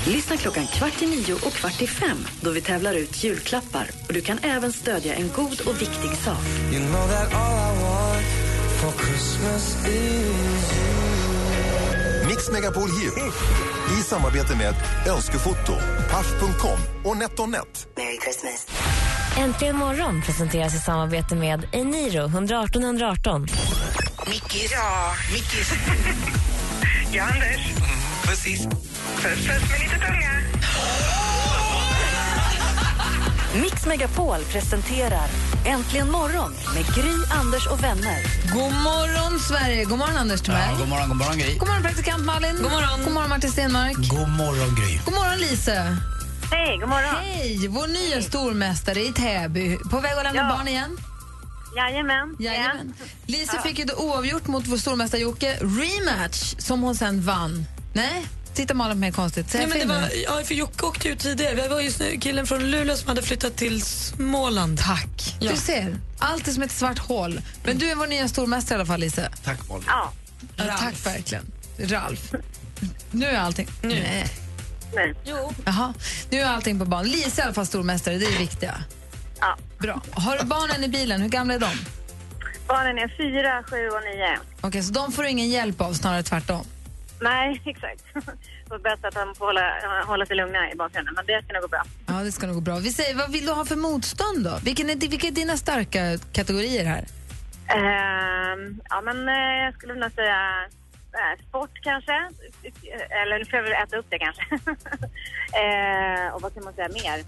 Lyssna 0.07 0.37
klockan 0.37 0.67
kvart 0.67 1.01
i 1.01 1.05
nio 1.05 1.33
och 1.33 1.53
kvart 1.53 1.81
i 1.81 1.87
fem 1.87 2.27
då 2.41 2.51
vi 2.51 2.61
tävlar 2.61 2.93
ut 2.93 3.23
julklappar. 3.23 3.89
Och 4.07 4.13
du 4.13 4.21
kan 4.21 4.37
även 4.41 4.71
stödja 4.71 5.15
en 5.15 5.31
god 5.35 5.61
och 5.61 5.81
viktig 5.81 6.17
sak. 6.17 6.37
You 6.71 6.79
know 6.79 7.09
Mix 12.35 12.49
Megapol 12.49 12.89
Jul 12.89 13.31
i 13.99 14.03
samarbete 14.03 14.55
med 14.55 14.75
Önskefoto, 15.07 15.73
Paff.com 16.11 16.79
och 17.03 17.17
NetOnNet. 17.17 17.87
Merry 17.97 18.17
Christmas. 18.23 18.67
Äntligen 19.37 19.75
morgon 19.75 20.21
presenteras 20.21 20.75
i 20.75 20.79
samarbete 20.79 21.35
med 21.35 21.67
Eniro 21.71 22.25
118 22.25 22.83
118. 22.83 23.41
Mickis. 24.27 24.71
Ja, 24.71 25.13
Mickis. 25.33 25.73
ja, 27.11 27.23
Anders. 27.23 27.73
Precis. 28.25 28.65
Puss, 28.65 29.23
puss 29.23 29.47
med 29.47 29.79
lite 29.79 29.95
tunga. 30.05 30.31
Mix 33.61 33.85
Megapol 33.85 34.39
presenterar 34.51 35.27
Äntligen 35.65 36.11
morgon 36.11 36.53
med 36.75 36.85
Gry, 36.95 37.13
Anders 37.31 37.67
och 37.67 37.83
vänner. 37.83 38.21
God 38.53 38.73
morgon, 38.73 39.39
Sverige! 39.39 39.83
God 39.83 39.97
morgon, 39.99 40.17
Anders 40.17 40.41
Timell. 40.41 40.61
Ja, 40.71 40.77
god 40.79 40.87
morgon, 40.89 41.07
god 41.09 41.17
morgon 41.17 41.37
Gry. 41.37 41.57
God 41.57 41.67
morgon, 41.67 41.83
praktikant 41.83 42.25
Malin. 42.25 42.55
God 42.61 42.71
morgon, 42.71 43.03
god 43.03 43.13
morgon 43.13 43.29
Martin 43.29 43.51
Stenmark. 43.51 43.95
God 44.09 44.29
morgon 44.29 44.75
Gry. 44.75 44.99
God 45.05 45.13
morgon, 45.13 45.37
Lise. 45.39 45.97
Hej, 46.51 46.77
god 46.79 46.89
morgon. 46.89 47.15
Hej! 47.23 47.67
Vår 47.67 47.87
nya 47.87 48.21
stormästare 48.21 48.99
i 49.05 49.11
Täby. 49.13 49.77
På 49.91 49.99
väg 49.99 50.11
att 50.17 50.23
lämna 50.23 50.41
Ja. 50.41 50.55
barn 50.57 50.67
igen? 50.67 50.97
Jajamän. 51.75 52.35
Jajamän. 52.39 52.93
Lise 53.25 53.61
fick 53.63 53.79
ju 53.79 53.85
oavgjort 53.97 54.47
mot 54.47 54.67
vår 54.67 54.77
stormästare 54.77 55.21
Jocke. 55.21 55.57
Rematch, 55.61 56.55
som 56.57 56.81
hon 56.81 56.95
sen 56.95 57.21
vann. 57.21 57.65
Nej, 57.93 58.25
titta 58.55 58.73
Malin 58.73 58.95
på 58.95 58.99
mig 58.99 59.11
konstigt. 59.11 59.53
Nej, 59.53 59.67
men 59.67 59.79
det 59.79 59.85
nu. 59.85 59.93
var, 59.93 60.09
ja, 60.23 60.43
för 60.45 60.55
Jocke 60.55 60.85
åkte 60.85 61.09
ut 61.09 61.19
tidigare. 61.19 61.55
Det 61.55 61.67
var 61.67 61.81
just 61.81 61.99
nu 61.99 62.17
killen 62.17 62.47
från 62.47 62.71
Luleå 62.71 62.95
som 62.95 63.07
hade 63.07 63.21
flyttat 63.21 63.55
till 63.55 63.81
Småland. 63.81 64.79
Tack. 64.79 65.35
Ja. 65.39 65.51
Du 65.51 65.57
ser, 65.57 65.97
allt 66.19 66.47
är 66.47 66.51
som 66.51 66.63
ett 66.63 66.71
svart 66.71 66.99
hål. 66.99 67.41
Men 67.63 67.77
du 67.77 67.89
är 67.89 67.95
vår 67.95 68.07
nya 68.07 68.27
stormästare 68.27 68.77
i 68.77 68.79
alla 68.79 68.85
fall, 68.85 68.99
Lise. 68.99 69.29
Tack 69.43 69.69
Molly. 69.69 69.83
Ja. 69.87 70.11
Ja, 70.55 70.77
tack 70.79 71.05
verkligen. 71.05 71.51
Ralf. 71.79 72.31
Nu 73.11 73.25
är 73.25 73.39
allting... 73.39 73.67
Nej. 73.81 74.29
Nej. 74.95 75.13
Jo. 75.25 75.53
Jaha, 75.65 75.93
nu 76.29 76.39
är 76.39 76.45
allting 76.45 76.79
på 76.79 76.85
banan. 76.85 77.07
Lise 77.07 77.41
är 77.41 77.43
i 77.43 77.45
alla 77.45 77.53
fall 77.53 77.65
stormästare, 77.65 78.17
det 78.17 78.25
är 78.25 78.31
det 78.31 78.37
viktiga. 78.37 78.83
Ja. 79.39 79.57
Bra. 79.79 80.01
Har 80.11 80.37
du 80.37 80.43
barnen 80.45 80.83
i 80.83 80.87
bilen? 80.87 81.21
Hur 81.21 81.29
gamla 81.29 81.53
är 81.53 81.59
de? 81.59 81.69
Barnen 82.67 82.97
är 82.97 83.07
fyra, 83.17 83.63
sju 83.63 83.87
och 83.89 84.03
nio. 84.03 84.39
Okej, 84.61 84.83
så 84.83 84.93
de 84.93 85.11
får 85.11 85.23
du 85.23 85.29
ingen 85.29 85.49
hjälp 85.49 85.81
av, 85.81 85.93
snarare 85.93 86.23
tvärtom. 86.23 86.65
Nej, 87.21 87.61
exakt. 87.65 88.03
Det 88.69 88.75
är 88.75 88.79
bäst 88.79 89.05
att 89.05 89.13
de 89.13 89.35
får 89.35 89.45
hålla, 89.45 89.73
hålla 90.05 90.25
sig 90.25 90.35
lugna 90.35 90.71
i 90.71 90.75
bakgrunden, 90.75 91.13
men 91.15 91.25
det 91.25 91.43
ska 91.43 91.53
nog 91.53 91.61
gå 91.61 91.67
bra. 91.67 91.83
Ja, 92.05 92.13
det 92.13 92.31
ska 92.31 92.47
nog 92.47 92.55
gå 92.55 92.61
bra. 92.61 92.75
Vi 92.77 92.93
säger, 92.93 93.15
vad 93.15 93.31
vill 93.31 93.45
du 93.45 93.51
ha 93.51 93.65
för 93.65 93.75
motstånd 93.75 94.43
då? 94.43 94.59
Vilken 94.63 94.89
är, 94.89 94.95
vilka 94.95 95.27
är 95.27 95.31
dina 95.31 95.57
starka 95.57 96.17
kategorier 96.31 96.85
här? 96.85 97.05
Ehm, 97.67 98.81
ja, 98.89 99.01
men 99.01 99.29
eh, 99.29 99.63
jag 99.65 99.73
skulle 99.73 99.93
nog 99.93 100.11
säga 100.11 100.69
eh, 101.13 101.47
sport 101.47 101.71
kanske. 101.83 102.13
Eller 103.09 103.39
nu 103.39 103.45
får 103.45 103.57
jag 103.57 103.63
väl 103.63 103.73
äta 103.83 103.97
upp 103.97 104.05
det 104.09 104.19
kanske. 104.19 104.43
eh, 105.61 106.33
och 106.33 106.41
vad 106.41 106.53
kan 106.53 106.63
man 106.63 106.73
säga 106.73 106.89
mer? 106.89 107.23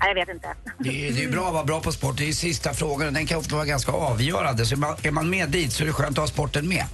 Nej, 0.00 0.08
jag 0.08 0.14
vet 0.14 0.28
inte. 0.28 0.54
Det 0.78 1.08
är, 1.08 1.12
det 1.12 1.24
är 1.24 1.30
bra 1.30 1.46
att 1.46 1.54
vara 1.54 1.64
bra 1.64 1.80
på 1.80 1.92
sport. 1.92 2.16
Det 2.16 2.28
är 2.28 2.32
sista 2.32 2.74
frågan 2.74 3.06
och 3.08 3.12
den 3.12 3.26
kan 3.26 3.38
ofta 3.38 3.54
vara 3.54 3.66
ganska 3.66 3.92
avgörande. 3.92 4.66
Så 4.66 4.74
är 4.74 4.78
man, 4.78 4.96
är 5.02 5.10
man 5.10 5.30
med 5.30 5.48
dit 5.48 5.72
så 5.72 5.82
är 5.82 5.86
det 5.86 5.92
skönt 5.92 6.18
att 6.18 6.22
ha 6.22 6.26
sporten 6.26 6.68
med. 6.68 6.84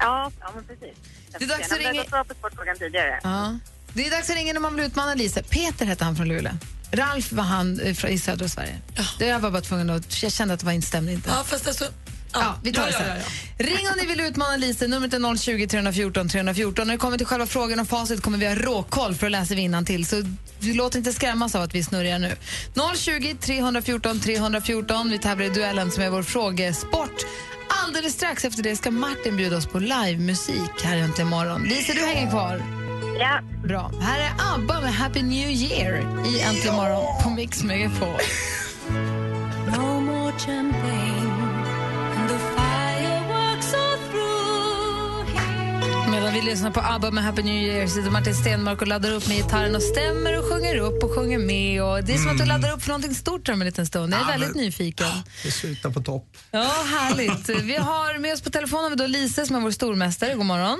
Ja, 0.00 0.30
ja 0.40 0.46
men 0.54 0.64
precis. 0.64 0.96
Det 1.38 1.44
är 1.44 1.48
dags 1.48 1.72
att 1.72 1.80
Jag 1.80 1.86
har 1.88 1.94
ringa- 1.94 2.24
på 2.24 2.34
sportfrågan 2.34 2.76
tidigare. 2.78 3.20
Ja. 3.22 3.58
Det 3.92 4.06
är 4.06 4.10
dags 4.10 4.30
att 4.30 4.36
ringa 4.36 4.52
när 4.52 4.60
man 4.60 4.76
vill 4.76 4.84
utmana 4.84 5.14
Lise. 5.14 5.42
Peter 5.42 5.86
hette 5.86 6.04
han 6.04 6.16
från 6.16 6.28
Luleå. 6.28 6.52
Ralf 6.92 7.32
var 7.32 7.44
han 7.44 7.80
eh, 7.80 7.94
från- 7.94 8.10
i 8.10 8.18
södra 8.18 8.48
Sverige. 8.48 8.78
Det 9.18 9.26
jag 9.26 9.40
var 9.40 9.50
bara 9.50 9.62
tvungen 9.62 9.90
att... 9.90 10.22
Jag 10.22 10.32
kände 10.32 10.54
att 10.54 10.60
det 10.60 10.66
var 10.66 10.72
inte 10.72 10.86
stämde 10.86 11.12
inte. 11.12 11.30
Ja, 11.30 11.44
fast 11.44 11.66
alltså... 11.68 11.84
Ja, 12.32 12.54
vi 12.62 12.72
tar 12.72 12.86
det 12.86 12.92
ja, 12.92 12.98
sen. 12.98 13.08
ja, 13.08 13.14
ja. 13.58 13.66
Ring 13.66 13.88
om 13.88 13.94
ni 13.96 14.06
vill 14.06 14.20
utmana 14.20 14.56
Lise. 14.56 14.86
Numret 14.88 15.14
är 15.14 15.36
020 15.36 15.66
314 15.66 16.28
314. 16.28 16.86
När 16.86 16.94
det 16.94 16.98
kommer 16.98 17.18
till 17.18 17.26
själva 17.26 17.46
frågan 17.46 17.80
och 17.80 17.88
facit 17.88 18.22
kommer 18.22 18.38
vi 18.38 18.46
ha 18.46 18.54
råkoll 18.54 19.14
för 19.14 19.26
att 19.26 19.32
läsa 19.32 19.54
vinnaren 19.54 19.84
till. 19.84 20.06
Så 20.06 20.22
låter 20.60 20.98
inte 20.98 21.12
skrämmas 21.12 21.54
av 21.54 21.62
att 21.62 21.74
vi 21.74 21.84
snurrar 21.84 22.18
nu. 22.18 22.36
020 22.96 23.36
314 23.40 24.20
314. 24.20 25.10
Vi 25.10 25.18
tävlar 25.18 25.46
i 25.46 25.48
duellen 25.48 25.90
som 25.90 26.02
är 26.02 26.10
vår 26.10 26.22
frågesport. 26.22 27.24
Alldeles 27.70 28.12
strax 28.12 28.44
efter 28.44 28.62
det 28.62 28.76
ska 28.76 28.90
Martin 28.90 29.36
bjuda 29.36 29.56
oss 29.56 29.66
på 29.66 29.78
livemusik 29.78 30.84
här 30.84 30.96
i 30.96 31.00
Äntligen. 31.26 31.62
Lisa, 31.64 31.92
du 31.92 32.00
hänger 32.00 32.30
kvar? 32.30 32.62
Ja. 33.18 33.40
Bra. 33.64 33.92
Här 34.00 34.20
är 34.20 34.32
ABBA 34.54 34.80
med 34.80 34.94
Happy 34.94 35.22
New 35.22 35.50
Year 35.50 35.98
i 36.26 36.40
Äntligen 36.40 36.76
morgon 36.76 37.22
på 37.22 37.30
Mix 37.30 37.64
Megapol. 37.64 38.20
Medan 46.10 46.32
vi 46.34 46.40
lyssnar 46.42 46.70
på 46.70 46.80
ABBA 46.80 47.10
med 47.10 47.24
Happy 47.24 47.42
New 47.42 47.54
Year 47.54 47.86
sitter 47.86 48.10
Martin 48.10 48.34
Stenmark 48.34 48.80
och 48.82 48.88
laddar 48.88 49.12
upp 49.12 49.28
med 49.28 49.36
gitarren 49.36 49.76
och 49.76 49.82
stämmer 49.82 50.38
och 50.38 50.44
sjunger 50.44 50.76
upp 50.76 51.02
och 51.04 51.14
sjunger 51.14 51.38
med. 51.38 51.82
Och 51.82 52.04
det 52.04 52.14
är 52.14 52.18
som 52.18 52.30
att 52.30 52.38
du 52.38 52.44
laddar 52.44 52.72
upp 52.72 52.82
för 52.82 52.88
någonting 52.88 53.14
stort 53.14 53.48
om 53.48 53.60
en 53.62 53.66
liten 53.66 53.86
stund. 53.86 54.12
Jag 54.12 54.20
är 54.20 54.24
Ja, 54.24 54.30
väldigt 54.30 54.54
men- 54.54 54.64
nyfiken. 54.64 55.06
Det 55.42 55.50
slutar 55.50 55.90
på 55.90 56.00
topp. 56.02 56.36
Ja, 56.50 56.72
härligt. 56.86 57.48
Vi 57.48 57.76
har 57.76 58.18
med 58.18 58.32
oss 58.32 58.40
på 58.42 58.50
telefon 58.50 58.82
har 58.82 58.90
vi 58.90 58.96
då 58.96 59.06
Lise 59.06 59.46
som 59.46 59.56
är 59.56 59.60
vår 59.60 59.70
stormästare. 59.70 60.34
God 60.34 60.46
morgon. 60.46 60.78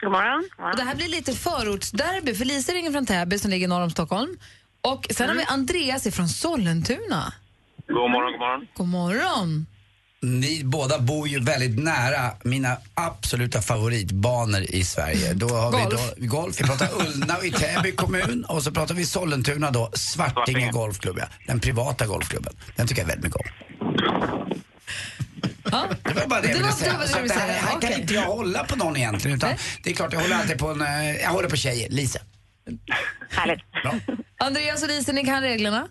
God 0.00 0.12
morgon. 0.12 0.48
Och 0.70 0.76
det 0.76 0.82
här 0.82 0.94
blir 0.94 1.08
lite 1.08 1.32
förortsderby 1.34 2.34
för 2.34 2.44
Lise 2.44 2.72
ringer 2.72 2.92
från 2.92 3.06
Täby 3.06 3.38
som 3.38 3.50
ligger 3.50 3.68
norr 3.68 3.82
om 3.82 3.90
Stockholm. 3.90 4.36
Och 4.80 5.06
sen 5.10 5.28
har 5.28 5.36
vi 5.36 5.44
Andreas 5.44 6.06
ifrån 6.06 6.28
Sollentuna. 6.28 7.32
God 7.88 8.10
morgon, 8.10 8.32
god 8.32 8.40
morgon. 8.40 8.66
God 8.76 8.88
morgon. 8.88 9.66
Ni 10.24 10.64
båda 10.64 10.98
bor 10.98 11.28
ju 11.28 11.40
väldigt 11.40 11.78
nära 11.78 12.30
mina 12.44 12.76
absoluta 12.94 13.62
favoritbanor 13.62 14.60
i 14.62 14.84
Sverige. 14.84 15.32
Då 15.34 15.48
har 15.48 15.70
Golf. 15.72 16.12
vi 16.18 16.26
då 16.26 16.26
golf, 16.36 16.60
vi 16.60 16.64
pratar 16.64 16.88
Ullna 17.06 17.42
i 17.44 17.50
Täby 17.50 17.92
kommun 17.92 18.44
och 18.48 18.62
så 18.62 18.70
pratar 18.72 18.94
vi 18.94 19.06
Sollentuna 19.06 19.70
då, 19.70 19.90
Svartinge 19.94 20.70
golfklubb, 20.70 21.18
ja. 21.18 21.24
Den 21.46 21.60
privata 21.60 22.06
golfklubben. 22.06 22.52
Den 22.76 22.86
tycker 22.86 23.02
jag 23.02 23.06
väldigt 23.08 23.24
mycket 23.24 23.40
om. 23.40 23.46
Det 26.02 26.14
var 26.14 26.26
bara 26.26 26.40
det 26.40 26.48
jag 26.48 26.56
Det 26.56 26.58
ville 26.58 26.64
var- 26.64 26.72
säga. 26.72 26.92
det 26.92 26.98
var 26.98 27.04
det 27.22 27.28
det 27.28 27.34
här, 27.34 27.46
ville 27.46 27.58
här 27.60 27.68
kan 27.68 27.76
Okej. 27.76 28.00
inte 28.00 28.14
jag 28.14 28.22
hålla 28.22 28.64
på 28.64 28.76
någon 28.76 28.96
egentligen 28.96 29.36
utan 29.36 29.50
det 29.82 29.90
är 29.90 29.94
klart 29.94 30.12
jag 30.12 30.20
håller 30.20 30.36
alltid 30.36 30.58
på 30.58 30.68
en, 30.68 30.80
eh, 30.82 31.16
jag 31.22 31.30
håller 31.30 31.48
på 31.48 31.56
tjejer, 31.56 31.88
Lisa. 31.90 32.18
Härligt. 33.30 33.60
Andreas 34.38 34.82
och 34.82 34.88
Lise, 34.88 35.12
ni 35.12 35.24
kan 35.24 35.42
reglerna? 35.42 35.88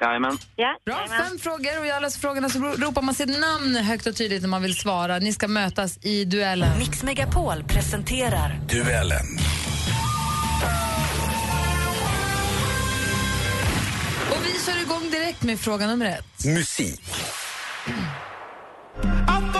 Jajamän. 0.00 0.38
Ja, 0.56 0.78
Bra, 0.86 1.06
fem 1.08 1.38
frågor 1.38 1.80
och 1.80 1.86
i 1.86 1.90
alla 1.90 2.10
frågorna 2.10 2.48
så 2.48 2.58
ropar 2.58 3.02
man 3.02 3.14
sitt 3.14 3.40
namn 3.40 3.76
högt 3.76 4.06
och 4.06 4.16
tydligt 4.16 4.42
när 4.42 4.48
man 4.48 4.62
vill 4.62 4.74
svara. 4.76 5.18
Ni 5.18 5.32
ska 5.32 5.48
mötas 5.48 5.98
i 6.02 6.24
duellen. 6.24 6.78
Mix 6.78 7.02
Megapol 7.02 7.64
presenterar 7.64 8.60
Duellen. 8.68 9.26
Och 14.30 14.46
vi 14.46 14.60
kör 14.66 14.82
igång 14.82 15.10
direkt 15.10 15.42
med 15.42 15.60
fråga 15.60 15.86
nummer 15.86 16.06
ett. 16.06 16.44
Musik. 16.44 17.02
I'm 19.26 19.52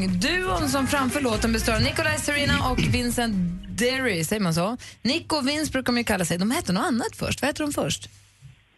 Duon 0.00 0.68
som 0.68 0.86
framför 0.86 1.20
låten 1.20 1.52
består 1.52 1.72
av 1.74 1.80
Nikolaj 1.82 2.18
Serena 2.18 2.70
och 2.70 2.78
Vincent 2.90 3.34
Derry, 3.78 4.24
säger 4.24 4.42
man 4.42 4.54
så? 4.54 4.76
Nick 5.02 5.32
och 5.32 5.48
Vince 5.48 5.72
brukar 5.72 5.92
de 5.92 5.98
ju 5.98 6.04
kalla 6.04 6.24
sig. 6.24 6.38
De 6.38 6.50
hette 6.50 6.72
något 6.72 6.86
annat 6.86 7.16
först. 7.16 7.42
Vad 7.42 7.48
heter 7.48 7.62
de 7.64 7.72
först? 7.72 8.08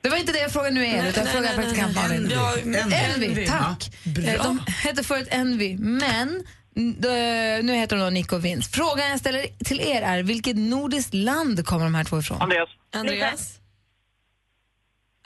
Det 0.01 0.09
var 0.09 0.17
inte 0.17 0.33
det 0.33 0.41
jag 0.41 0.53
frågade 0.53 0.75
nu 0.75 0.87
är, 0.87 0.97
Nej, 1.03 1.09
utan 1.11 1.27
jag 1.35 1.43
nej, 1.43 1.55
praktikant 1.57 1.95
Malin. 1.95 2.33
Envy, 2.93 3.27
Envy. 3.27 3.47
tack. 3.47 3.91
Ja, 4.05 4.11
bra. 4.13 4.25
Eh, 4.25 4.43
De 4.45 4.61
hette 4.67 5.03
förut 5.05 5.29
Envy, 5.31 5.77
men 5.79 6.29
eh, 6.77 7.65
nu 7.65 7.75
heter 7.75 7.97
de 7.97 8.03
då 8.03 8.11
Nick 8.11 8.33
och 8.33 8.45
Vince. 8.45 8.71
Frågan 8.73 9.11
jag 9.11 9.19
ställer 9.21 9.47
till 9.65 9.81
er 9.81 10.03
är, 10.03 10.23
vilket 10.23 10.57
nordiskt 10.57 11.15
land 11.15 11.67
kommer 11.67 11.85
de 11.85 11.95
här 11.95 12.05
två 12.05 12.19
ifrån? 12.19 12.43
Andreas. 12.43 12.69
Andreas? 12.95 13.55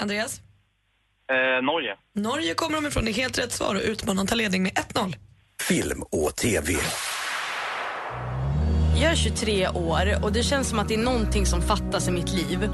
Andreas? 0.02 0.40
Eh, 1.30 1.64
Norge. 1.64 1.96
Norge 2.14 2.54
kommer 2.54 2.74
de 2.80 2.86
ifrån. 2.86 3.04
Det 3.04 3.10
är 3.10 3.12
helt 3.14 3.38
rätt 3.38 3.52
svar 3.52 3.74
och 3.74 3.82
utmanaren 3.84 4.26
tar 4.26 4.36
ledning 4.36 4.62
med 4.62 4.72
1-0. 4.72 5.14
Film 5.68 6.02
och 6.02 6.36
TV. 6.36 6.72
Jag 9.00 9.12
är 9.12 9.16
23 9.16 9.68
år 9.68 10.24
och 10.24 10.32
det 10.32 10.42
känns 10.42 10.68
som 10.68 10.78
att 10.78 10.88
det 10.88 10.94
är 10.94 10.98
någonting 10.98 11.46
som 11.46 11.62
fattas 11.62 12.08
i 12.08 12.10
mitt 12.10 12.32
liv. 12.32 12.70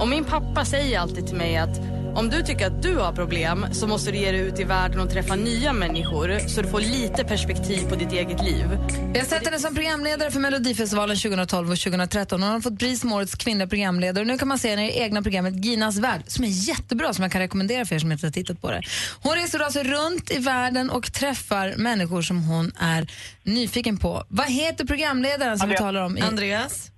Och 0.00 0.08
min 0.08 0.24
pappa 0.24 0.64
säger 0.64 0.98
alltid 0.98 1.26
till 1.26 1.36
mig 1.36 1.56
att 1.56 1.99
om 2.14 2.30
du 2.30 2.42
tycker 2.42 2.66
att 2.66 2.82
du 2.82 2.96
har 2.96 3.12
problem 3.12 3.66
så 3.72 3.86
måste 3.86 4.10
du 4.10 4.18
ge 4.18 4.32
dig 4.32 4.40
ut 4.40 4.60
i 4.60 4.64
världen 4.64 5.00
och 5.00 5.10
träffa 5.10 5.36
nya 5.36 5.72
människor 5.72 6.38
så 6.48 6.62
du 6.62 6.68
får 6.68 6.80
lite 6.80 7.24
perspektiv 7.24 7.88
på 7.88 7.94
ditt 7.94 8.12
eget 8.12 8.44
liv. 8.44 8.66
Jag 9.14 9.20
har 9.20 9.26
sett 9.26 9.44
henne 9.44 9.58
som 9.58 9.74
programledare 9.74 10.30
för 10.30 10.40
Melodifestivalen 10.40 11.16
2012 11.16 11.70
och 11.70 11.78
2013. 11.78 12.42
Hon 12.42 12.52
har 12.52 12.60
fått 12.60 12.78
pris 12.78 13.00
som 13.00 13.12
årets 13.12 13.34
kvinnliga 13.34 13.68
programledare. 13.68 14.20
Och 14.22 14.26
nu 14.26 14.38
kan 14.38 14.48
man 14.48 14.58
se 14.58 14.70
henne 14.70 14.88
i 14.88 14.90
det 14.90 14.98
egna 14.98 15.22
programmet 15.22 15.64
Ginas 15.64 15.98
värld 15.98 16.22
som 16.26 16.44
är 16.44 16.48
jättebra, 16.48 17.12
som 17.12 17.22
jag 17.22 17.32
kan 17.32 17.40
rekommendera 17.40 17.84
för 17.84 17.94
er 17.94 17.98
som 17.98 18.12
inte 18.12 18.26
har 18.26 18.32
tittat 18.32 18.60
på 18.60 18.70
det. 18.70 18.82
Hon 19.22 19.34
reser 19.34 19.60
alltså 19.60 19.82
runt 19.82 20.30
i 20.30 20.38
världen 20.38 20.90
och 20.90 21.12
träffar 21.12 21.74
människor 21.76 22.22
som 22.22 22.42
hon 22.42 22.72
är 22.78 23.10
nyfiken 23.42 23.96
på. 23.96 24.24
Vad 24.28 24.50
heter 24.50 24.84
programledaren 24.84 25.58
som 25.58 25.68
vi 25.68 25.76
Andreas. 25.76 25.80
talar 25.80 26.02
om? 26.02 26.18
I... 26.18 26.20
Andreas? 26.20 26.90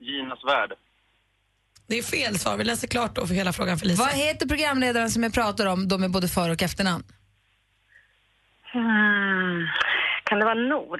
Ginas 0.00 0.44
värld. 0.44 0.70
Det 1.92 1.98
är 1.98 2.02
fel 2.02 2.38
svar. 2.38 2.56
Vi 2.56 2.64
läser 2.64 2.88
klart 2.88 3.16
då 3.16 3.26
för 3.26 3.34
hela 3.34 3.52
frågan 3.52 3.78
för 3.78 3.86
Lisa. 3.86 4.02
Vad 4.02 4.12
heter 4.12 4.46
programledaren 4.46 5.10
som 5.10 5.22
jag 5.22 5.32
pratar 5.32 5.66
om, 5.66 5.88
de 5.88 6.00
med 6.00 6.10
både 6.10 6.28
för 6.28 6.50
och 6.50 6.62
efternamn? 6.62 7.04
Hmm. 8.72 9.66
Kan 10.24 10.38
det 10.38 10.44
vara 10.44 10.54
Nor? 10.54 10.98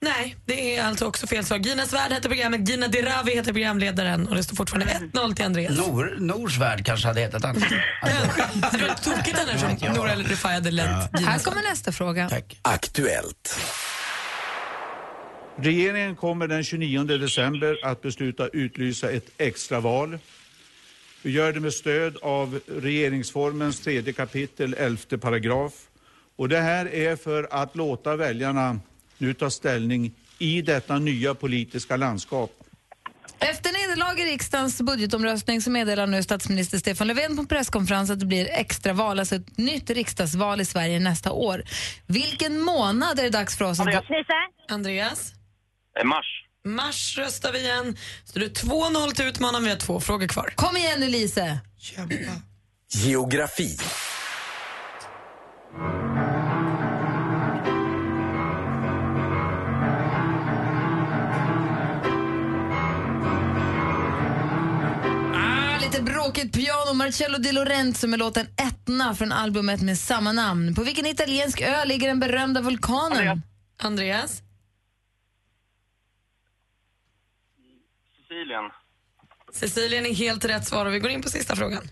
Nej, 0.00 0.36
det 0.44 0.76
är 0.76 0.84
alltså 0.84 1.06
också 1.06 1.26
fel 1.26 1.44
svar. 1.44 1.58
Ginas 1.58 1.92
värld 1.92 2.12
heter 2.12 2.28
programmet, 2.28 2.68
Gina 2.68 2.88
Dirawi 2.88 3.34
heter 3.34 3.52
programledaren 3.52 4.28
och 4.28 4.36
det 4.36 4.42
står 4.42 4.56
fortfarande 4.56 4.92
1-0 5.12 5.34
till 5.34 5.44
Andreas. 5.44 5.78
Nor, 5.78 6.16
Nors 6.18 6.58
värld 6.58 6.86
kanske 6.86 7.06
hade 7.06 7.20
hetat 7.20 7.44
annat. 7.44 7.62
Det 8.72 8.86
var 8.86 8.94
tokigt 8.94 9.38
annars 9.38 9.62
om 9.62 9.94
Nour 9.94 10.08
El 10.08 10.24
Refai 10.24 10.54
hade 10.54 10.70
lett 10.70 10.86
Här 10.86 11.08
Ginas 11.18 11.44
kommer 11.44 11.62
nästa 11.62 11.92
fråga. 11.92 12.30
Aktuellt. 12.62 13.60
Regeringen 15.62 16.16
kommer 16.16 16.48
den 16.48 16.64
29 16.64 17.04
december 17.04 17.78
att 17.82 18.02
besluta 18.02 18.48
utlysa 18.48 19.10
ett 19.10 19.30
extraval. 19.38 20.18
Vi 21.22 21.30
gör 21.30 21.52
det 21.52 21.60
med 21.60 21.72
stöd 21.72 22.16
av 22.22 22.60
regeringsformens 22.66 23.80
tredje 23.80 24.12
kapitel, 24.12 24.74
elfte 24.74 25.18
paragraf. 25.18 25.72
Och 26.36 26.48
det 26.48 26.60
här 26.60 26.94
är 26.94 27.16
för 27.16 27.48
att 27.50 27.76
låta 27.76 28.16
väljarna 28.16 28.80
nu 29.18 29.34
ta 29.34 29.50
ställning 29.50 30.12
i 30.38 30.62
detta 30.62 30.98
nya 30.98 31.34
politiska 31.34 31.96
landskap. 31.96 32.50
Efter 33.38 33.72
nederlag 33.72 34.20
i 34.20 34.32
riksdagens 34.32 34.82
budgetomröstning 34.82 35.62
så 35.62 35.70
meddelar 35.70 36.06
nu 36.06 36.22
statsminister 36.22 36.78
Stefan 36.78 37.06
Löfven 37.06 37.36
på 37.36 37.42
en 37.42 37.46
presskonferens 37.46 38.10
att 38.10 38.20
det 38.20 38.26
blir 38.26 38.48
extraval, 38.50 39.18
alltså 39.18 39.34
ett 39.34 39.58
nytt 39.58 39.90
riksdagsval 39.90 40.60
i 40.60 40.64
Sverige 40.64 41.00
nästa 41.00 41.32
år. 41.32 41.62
Vilken 42.06 42.60
månad 42.60 43.18
är 43.18 43.22
det 43.22 43.30
dags 43.30 43.58
för 43.58 43.64
oss 43.64 43.80
att 43.80 43.86
gå? 43.86 44.02
Andreas? 44.68 45.39
Eh, 45.98 46.04
mars. 46.06 46.26
Mars 46.64 47.18
röstar 47.18 47.52
vi 47.52 47.58
igen. 47.60 47.96
Så 48.24 48.38
det 48.38 48.44
är 48.44 48.50
2-0 48.50 49.12
till 49.14 49.24
utmanaren. 49.26 49.64
Vi 49.64 49.70
har 49.70 49.76
två 49.76 50.00
frågor 50.00 50.26
kvar. 50.28 50.52
Kom 50.56 50.76
igen 50.76 51.00
nu 51.00 51.08
Lise! 51.08 51.60
Geografi. 52.92 53.76
Ah, 65.34 65.78
lite 65.80 66.02
bråkigt 66.02 66.52
piano, 66.54 66.94
Marcello 66.94 67.38
Di 67.38 67.52
Lorenzo 67.52 68.06
med 68.06 68.18
låten 68.18 68.46
Etna 68.56 69.14
från 69.14 69.32
albumet 69.32 69.82
med 69.82 69.98
samma 69.98 70.32
namn. 70.32 70.74
På 70.74 70.82
vilken 70.82 71.06
italiensk 71.06 71.60
ö 71.60 71.84
ligger 71.84 72.08
den 72.08 72.20
berömda 72.20 72.60
vulkanen? 72.60 73.42
Andreas? 73.82 74.42
Sicilien. 78.30 78.64
Cecilien 79.52 80.06
är 80.06 80.14
helt 80.14 80.44
rätt 80.44 80.68
svar 80.68 80.86
och 80.86 80.94
vi 80.94 80.98
går 80.98 81.10
in 81.10 81.22
på 81.22 81.28
sista 81.28 81.56
frågan. 81.56 81.82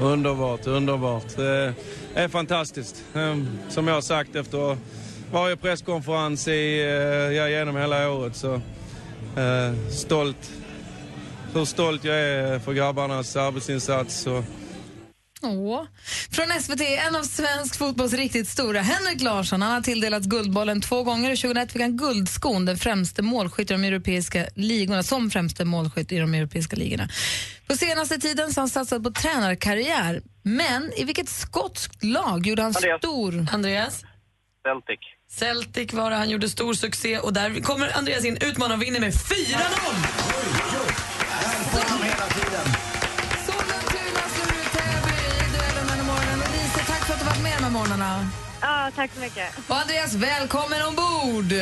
Underbart, 0.00 0.66
underbart. 0.66 1.36
Det 1.36 1.74
är 2.14 2.28
fantastiskt. 2.28 3.04
Ehm, 3.14 3.58
Som 3.68 3.88
jag 3.88 3.94
har 3.94 4.00
sagt 4.00 4.36
efter 4.36 4.76
varje 5.32 5.56
presskonferens 5.56 6.48
i, 6.48 6.80
eh, 6.80 6.86
ja, 7.36 7.48
genom 7.48 7.76
hela 7.76 8.10
året 8.10 8.36
så 8.36 8.54
eh, 9.36 9.88
stolt. 9.90 10.52
Hur 11.54 11.64
stolt 11.64 12.04
jag 12.04 12.16
är 12.16 12.58
för 12.58 12.72
grabbarnas 12.72 13.36
arbetsinsats. 13.36 14.26
Och, 14.26 14.44
Åh. 15.42 15.84
Från 16.30 16.46
SVT, 16.60 16.80
en 16.80 17.16
av 17.16 17.22
svensk 17.22 17.76
fotbolls 17.78 18.12
riktigt 18.12 18.48
stora, 18.48 18.80
Henrik 18.80 19.22
Larsson. 19.22 19.62
Han 19.62 19.72
har 19.72 19.80
tilldelats 19.80 20.26
Guldbollen 20.26 20.80
två 20.80 21.02
gånger 21.02 21.32
och 21.32 21.38
2001 21.38 21.72
fick 21.72 21.82
han 21.82 21.96
Guldskon, 21.96 22.64
den 22.64 22.78
främste 22.78 23.22
målskytt 23.22 23.70
i 23.70 23.74
de 23.74 23.84
europeiska 23.84 24.46
ligorna, 24.54 25.02
som 25.02 25.30
främste 25.30 25.64
målskytt 25.64 26.12
i 26.12 26.18
de 26.18 26.34
europeiska 26.34 26.76
ligorna. 26.76 27.08
På 27.66 27.76
senaste 27.76 28.18
tiden 28.18 28.52
så 28.52 28.60
har 28.60 28.62
han 28.62 28.68
satsat 28.68 29.02
på 29.02 29.10
tränarkarriär. 29.10 30.22
Men 30.42 30.92
i 30.96 31.04
vilket 31.04 31.28
skotskt 31.28 32.04
lag 32.04 32.46
gjorde 32.46 32.62
han 32.62 32.72
Andreas. 32.76 33.00
stor... 33.00 33.46
Andreas? 33.52 34.04
Celtic. 34.62 35.00
Celtic 35.30 35.92
var 35.92 36.10
det. 36.10 36.16
Han 36.16 36.30
gjorde 36.30 36.48
stor 36.48 36.74
succé 36.74 37.18
och 37.18 37.32
där 37.32 37.60
kommer 37.60 37.98
Andreas 37.98 38.24
in, 38.24 38.38
utmanar 38.40 38.74
och 38.74 38.82
vinner 38.82 39.00
med 39.00 39.12
4-0! 39.12 39.18
Sollentuna 39.68 40.08
slår 40.62 40.82
ut 40.86 40.96
Täby 41.18 41.30
i 41.30 42.40
duellen 42.40 42.50
mellan 42.50 42.66
morgonen. 42.66 42.87
Här 47.68 47.74
morgnarna. 47.74 48.28
Ja, 48.60 48.90
tack 48.96 49.10
så 49.14 49.20
mycket. 49.20 49.68
Och 49.68 49.76
Andreas, 49.76 50.14
välkommen 50.14 50.82
ombord! 50.82 51.52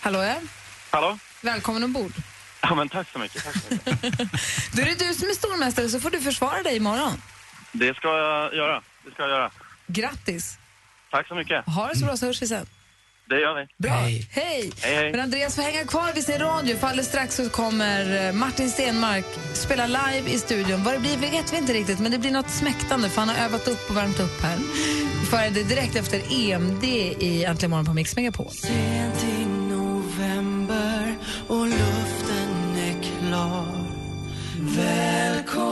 Hallå 0.00 0.22
ja? 0.22 0.34
Hallå? 0.90 1.18
Välkommen 1.42 1.84
ombord. 1.84 2.12
Ja, 2.62 2.74
men 2.74 2.88
tack 2.88 3.08
så 3.12 3.18
mycket. 3.18 3.44
Tack 3.44 3.56
så 3.56 3.74
mycket. 3.74 4.00
Då 4.72 4.82
är 4.82 4.86
det 4.86 5.06
du 5.06 5.14
som 5.14 5.28
är 5.28 5.32
stormästare 5.34 5.88
så 5.88 6.00
får 6.00 6.10
du 6.10 6.20
försvara 6.20 6.62
dig 6.62 6.76
imorgon. 6.76 7.22
Det 7.72 7.96
ska 7.96 8.08
jag 8.08 8.54
göra. 8.54 8.82
Det 9.04 9.10
ska 9.10 9.22
jag 9.22 9.30
göra. 9.30 9.50
Grattis! 9.86 10.58
Tack 11.10 11.28
så 11.28 11.34
mycket. 11.34 11.66
Ha 11.66 11.88
det 11.88 11.96
så 11.98 12.04
bra 12.04 12.16
så 12.16 12.26
hörs 12.26 12.42
vi 12.42 12.46
sen. 12.46 12.66
Det 13.28 13.40
gör 13.40 13.54
vi. 13.54 13.66
Bra. 13.78 13.92
Hej. 13.92 14.26
Hej, 14.30 14.72
hej. 14.82 15.10
Men 15.10 15.20
Andreas 15.20 15.56
får 15.56 15.62
hänga 15.62 15.84
kvar 15.84 16.12
vid 16.14 16.24
sin 16.24 16.38
radio 16.38 16.76
för 16.76 16.86
alldeles 16.86 17.08
strax 17.08 17.36
så 17.36 17.50
kommer 17.50 18.26
eh, 18.26 18.32
Martin 18.32 18.70
Stenmark 18.70 19.24
spela 19.54 19.86
live 19.86 20.30
i 20.30 20.38
studion. 20.38 20.84
Vad 20.84 20.94
det 20.94 21.00
blir 21.00 21.16
vet 21.16 21.52
vi 21.52 21.56
inte 21.56 21.72
riktigt 21.72 22.00
men 22.00 22.12
det 22.12 22.18
blir 22.18 22.30
något 22.30 22.50
smäktande 22.50 23.08
för 23.08 23.20
han 23.20 23.28
har 23.28 23.44
övat 23.44 23.68
upp 23.68 23.90
och 23.90 23.96
värmt 23.96 24.20
upp 24.20 24.42
här. 24.42 24.58
Vi 25.20 25.26
får 25.26 25.54
det 25.54 25.62
direkt 25.62 25.96
efter 25.96 26.20
EMD 26.30 26.84
i 26.84 27.44
Äntligen 27.44 27.70
morgon 27.70 27.86
på 27.86 27.94
Mix 27.94 28.16
Megapol. 28.16 28.50
Sent 28.50 29.24
i 29.24 29.46
november 29.46 31.16
och 31.48 31.66
luften 31.66 32.76
är 32.76 33.02
klar 33.02 33.82
Välkommen 34.76 35.71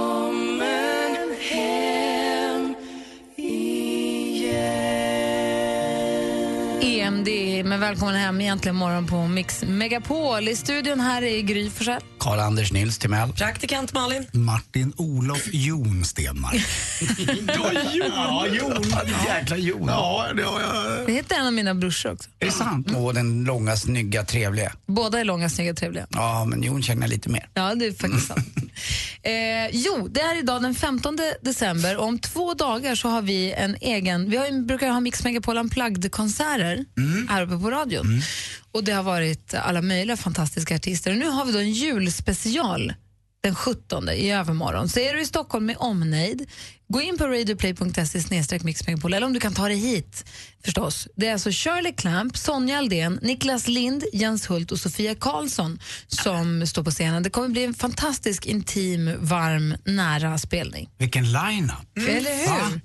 EMD 6.99 7.29
med 7.65 7.81
välkommen 7.81 8.15
hem 8.15 8.41
egentligen 8.41 8.77
morgon 8.77 9.07
på 9.07 9.27
Mix 9.27 9.65
Megapol. 9.69 10.49
I 10.49 10.57
studion 10.57 11.01
här 11.01 11.23
är 11.23 11.41
Gry 11.41 11.71
Forssell. 11.71 12.03
Karl-Anders 12.19 12.73
Nils 12.73 12.99
Timell. 12.99 13.33
Praktikant 13.33 13.93
Malin. 13.93 14.27
Martin 14.33 14.93
Olof 14.97 15.49
Jon 15.53 16.05
Stenmark. 16.05 16.55
Ja, 17.47 17.73
Jon. 17.93 18.11
Ja, 18.15 18.47
Jon. 18.47 18.85
Jäkla 19.27 19.57
Jon. 19.57 19.85
Ja, 19.89 20.27
det 20.37 20.43
har 20.43 20.61
jag. 20.61 21.07
Det 21.07 21.13
heter 21.13 21.37
en 21.37 21.47
av 21.47 21.53
mina 21.53 21.75
brorsor 21.75 22.13
också. 22.13 22.31
Är 22.39 22.47
det 22.47 22.53
sant? 22.53 22.95
Och 22.97 23.15
den 23.15 23.45
långa, 23.45 23.77
snygga, 23.77 24.25
trevliga. 24.25 24.73
Båda 24.87 25.21
är 25.21 25.25
långa, 25.25 25.51
snygga, 25.51 25.75
trevliga. 25.75 26.07
Ja, 26.11 26.45
men 26.45 26.63
Jon 26.63 26.83
känner 26.83 27.03
jag 27.03 27.11
lite 27.11 27.29
mer. 27.29 27.49
Ja, 27.55 27.75
det 27.75 27.87
är 27.87 27.93
faktiskt 27.93 28.27
sant. 28.27 28.49
Eh, 29.23 29.69
jo, 29.73 30.09
det 30.09 30.21
är 30.21 30.39
idag 30.39 30.63
den 30.63 30.75
15 30.75 31.19
december 31.43 31.97
och 31.97 32.05
om 32.05 32.19
två 32.19 32.55
dagar 32.55 32.95
så 32.95 33.09
har 33.09 33.23
vi 33.23 33.53
en 33.53 33.77
egen, 33.81 34.31
vi 34.31 34.37
har, 34.37 34.63
brukar 34.67 34.89
ha 34.89 35.01
Mix 35.01 35.25
Megapol 35.25 35.59
Unplugged-konserter 35.59 36.85
här 37.29 37.43
uppe 37.43 37.59
på 37.59 37.71
radion. 37.71 38.23
Och 38.73 38.85
det 38.85 38.93
har 38.93 39.03
varit 39.03 39.55
alla 39.55 39.83
möjliga 39.83 40.17
fantastiska 40.17 40.75
artister. 40.75 41.11
Och 41.11 41.19
nu 41.19 41.29
har 41.29 41.45
vi 41.45 41.53
då 41.53 41.59
en 41.59 41.73
julspecial 41.73 42.93
den 43.43 43.55
17 43.55 44.09
i 44.09 44.33
övermorgon. 44.33 44.89
Så 44.89 45.01
är 45.01 45.15
du 45.15 45.21
i 45.21 45.27
Stockholm 45.27 45.67
med 45.67 45.77
omnejd, 45.79 46.51
gå 46.91 47.01
in 47.01 47.19
på 47.19 47.27
radioplay.se 47.27 48.59
mixmegapol 48.63 49.15
eller 49.15 49.27
om 49.27 49.33
du 49.33 49.41
kan 49.41 49.55
ta 49.55 49.69
dig 49.69 49.77
hit 49.77 50.25
förstås. 50.65 51.09
Det 51.17 51.27
är 51.27 51.33
alltså 51.33 51.51
Shirley 51.51 51.93
Clamp, 51.93 52.37
Sonja 52.37 52.79
Aldén, 52.79 53.19
Niklas 53.23 53.69
Lind, 53.69 54.05
Jens 54.13 54.51
Hult 54.51 54.73
och 54.73 54.79
Sofia 54.79 55.15
Karlsson 55.15 55.79
som 56.09 56.67
står 56.67 56.83
på 56.83 56.91
scenen. 56.91 57.23
Det 57.23 57.31
kommer 57.31 57.49
bli 57.49 57.65
en 57.65 57.75
fantastisk 57.75 58.47
intim, 58.47 59.17
varm, 59.21 59.77
nära 59.85 60.39
spelning. 60.39 60.91
Vilken 60.99 61.33
line-up. 61.33 62.09
Eller 62.09 62.37
hur? 62.37 62.47
Va? 62.47 62.81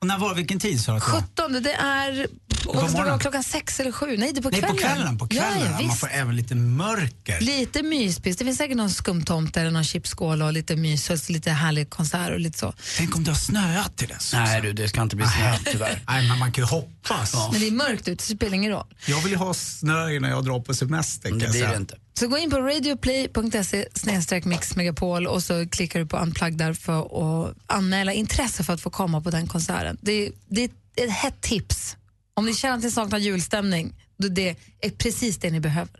Och 0.00 0.06
när 0.06 0.18
var 0.18 0.34
vilken 0.34 0.60
tid 0.60 0.80
sa 0.80 0.92
du 0.92 0.98
att 0.98 1.06
det 1.06 1.12
var? 1.12 1.20
17, 1.20 1.62
det 1.62 1.72
är 1.72 2.26
På 2.66 2.72
vad 2.72 2.90
ska 2.90 3.04
det 3.04 3.18
klockan 3.18 3.44
sex 3.44 3.80
eller 3.80 3.92
sju? 3.92 4.16
Nej, 4.16 4.32
det 4.32 4.40
är 4.40 4.42
på 4.42 4.50
Nej, 4.50 4.60
kvällen. 4.60 4.76
på 4.76 4.82
kvällen. 4.82 5.18
På 5.18 5.28
kvällen. 5.28 5.58
Ja, 5.72 5.78
ja, 5.80 5.86
Man 5.86 5.96
får 5.96 6.10
även 6.12 6.36
lite 6.36 6.54
mörker. 6.54 7.40
Lite 7.40 7.82
myspis. 7.82 8.36
Det 8.36 8.44
finns 8.44 8.58
säkert 8.58 8.76
någon 8.76 8.90
skumtomte 8.90 9.60
eller 9.60 9.70
någon 9.70 9.84
chipsskål 9.84 10.42
och 10.42 10.52
lite 10.52 10.76
mys 10.76 11.10
och 11.10 11.30
lite 11.30 11.50
härlig 11.50 11.90
konsert 11.90 12.30
och 12.32 12.40
lite 12.40 12.58
så. 12.58 12.74
Tänk 12.96 13.16
om 13.16 13.24
det 13.24 13.30
har 13.30 13.38
snöat 13.38 13.96
till 13.96 14.08
dess. 14.08 14.32
Nej 14.32 14.60
du, 14.60 14.72
det 14.72 14.88
ska 14.88 15.02
inte 15.02 15.16
bli 15.16 15.26
snö 15.26 15.56
tyvärr. 15.72 16.02
Nej, 16.08 16.28
men 16.28 16.38
man 16.38 16.52
kan 16.52 16.64
ju 16.64 16.68
hoppas. 16.68 17.34
Men 17.52 17.60
det 17.60 17.66
är 17.66 17.70
mörkt 17.70 18.08
ute, 18.08 18.24
så 18.24 18.32
det 18.32 18.36
spelar 18.36 18.54
ingen 18.54 18.72
roll. 18.72 18.86
Jag 19.06 19.20
vill 19.20 19.32
ju 19.32 19.38
ha 19.38 19.54
snö 19.54 20.10
innan 20.12 20.30
jag 20.30 20.44
drar 20.44 20.60
på 20.60 20.74
semester. 20.74 21.28
kan 21.28 21.38
Det 21.38 21.44
jag 21.44 21.52
blir 21.52 21.60
säga. 21.60 21.72
det 21.72 21.76
inte. 21.76 21.96
Så 22.18 22.28
gå 22.28 22.38
in 22.38 22.50
på 22.50 22.58
radioplay.se 22.58 24.40
mixmegapol 24.44 25.26
och 25.26 25.42
så 25.42 25.68
klickar 25.68 26.00
du 26.00 26.06
på 26.06 26.16
unplug 26.16 26.58
där 26.58 26.72
för 26.72 27.00
att 27.48 27.54
anmäla 27.66 28.12
intresse 28.12 28.64
för 28.64 28.72
att 28.72 28.80
få 28.80 28.90
komma 28.90 29.20
på 29.20 29.30
den 29.30 29.46
konserten. 29.46 29.98
Det, 30.00 30.30
det 30.48 30.62
är 30.64 30.70
ett 31.04 31.10
hett 31.10 31.40
tips. 31.40 31.96
Om 32.36 32.46
ni 32.46 32.54
känner 32.54 32.76
att 32.76 32.82
ni 32.82 32.90
saknar 32.90 33.18
julstämning, 33.18 33.94
då 34.18 34.28
det 34.28 34.56
är 34.80 34.90
precis 34.90 35.38
det 35.38 35.50
ni 35.50 35.60
behöver. 35.60 35.90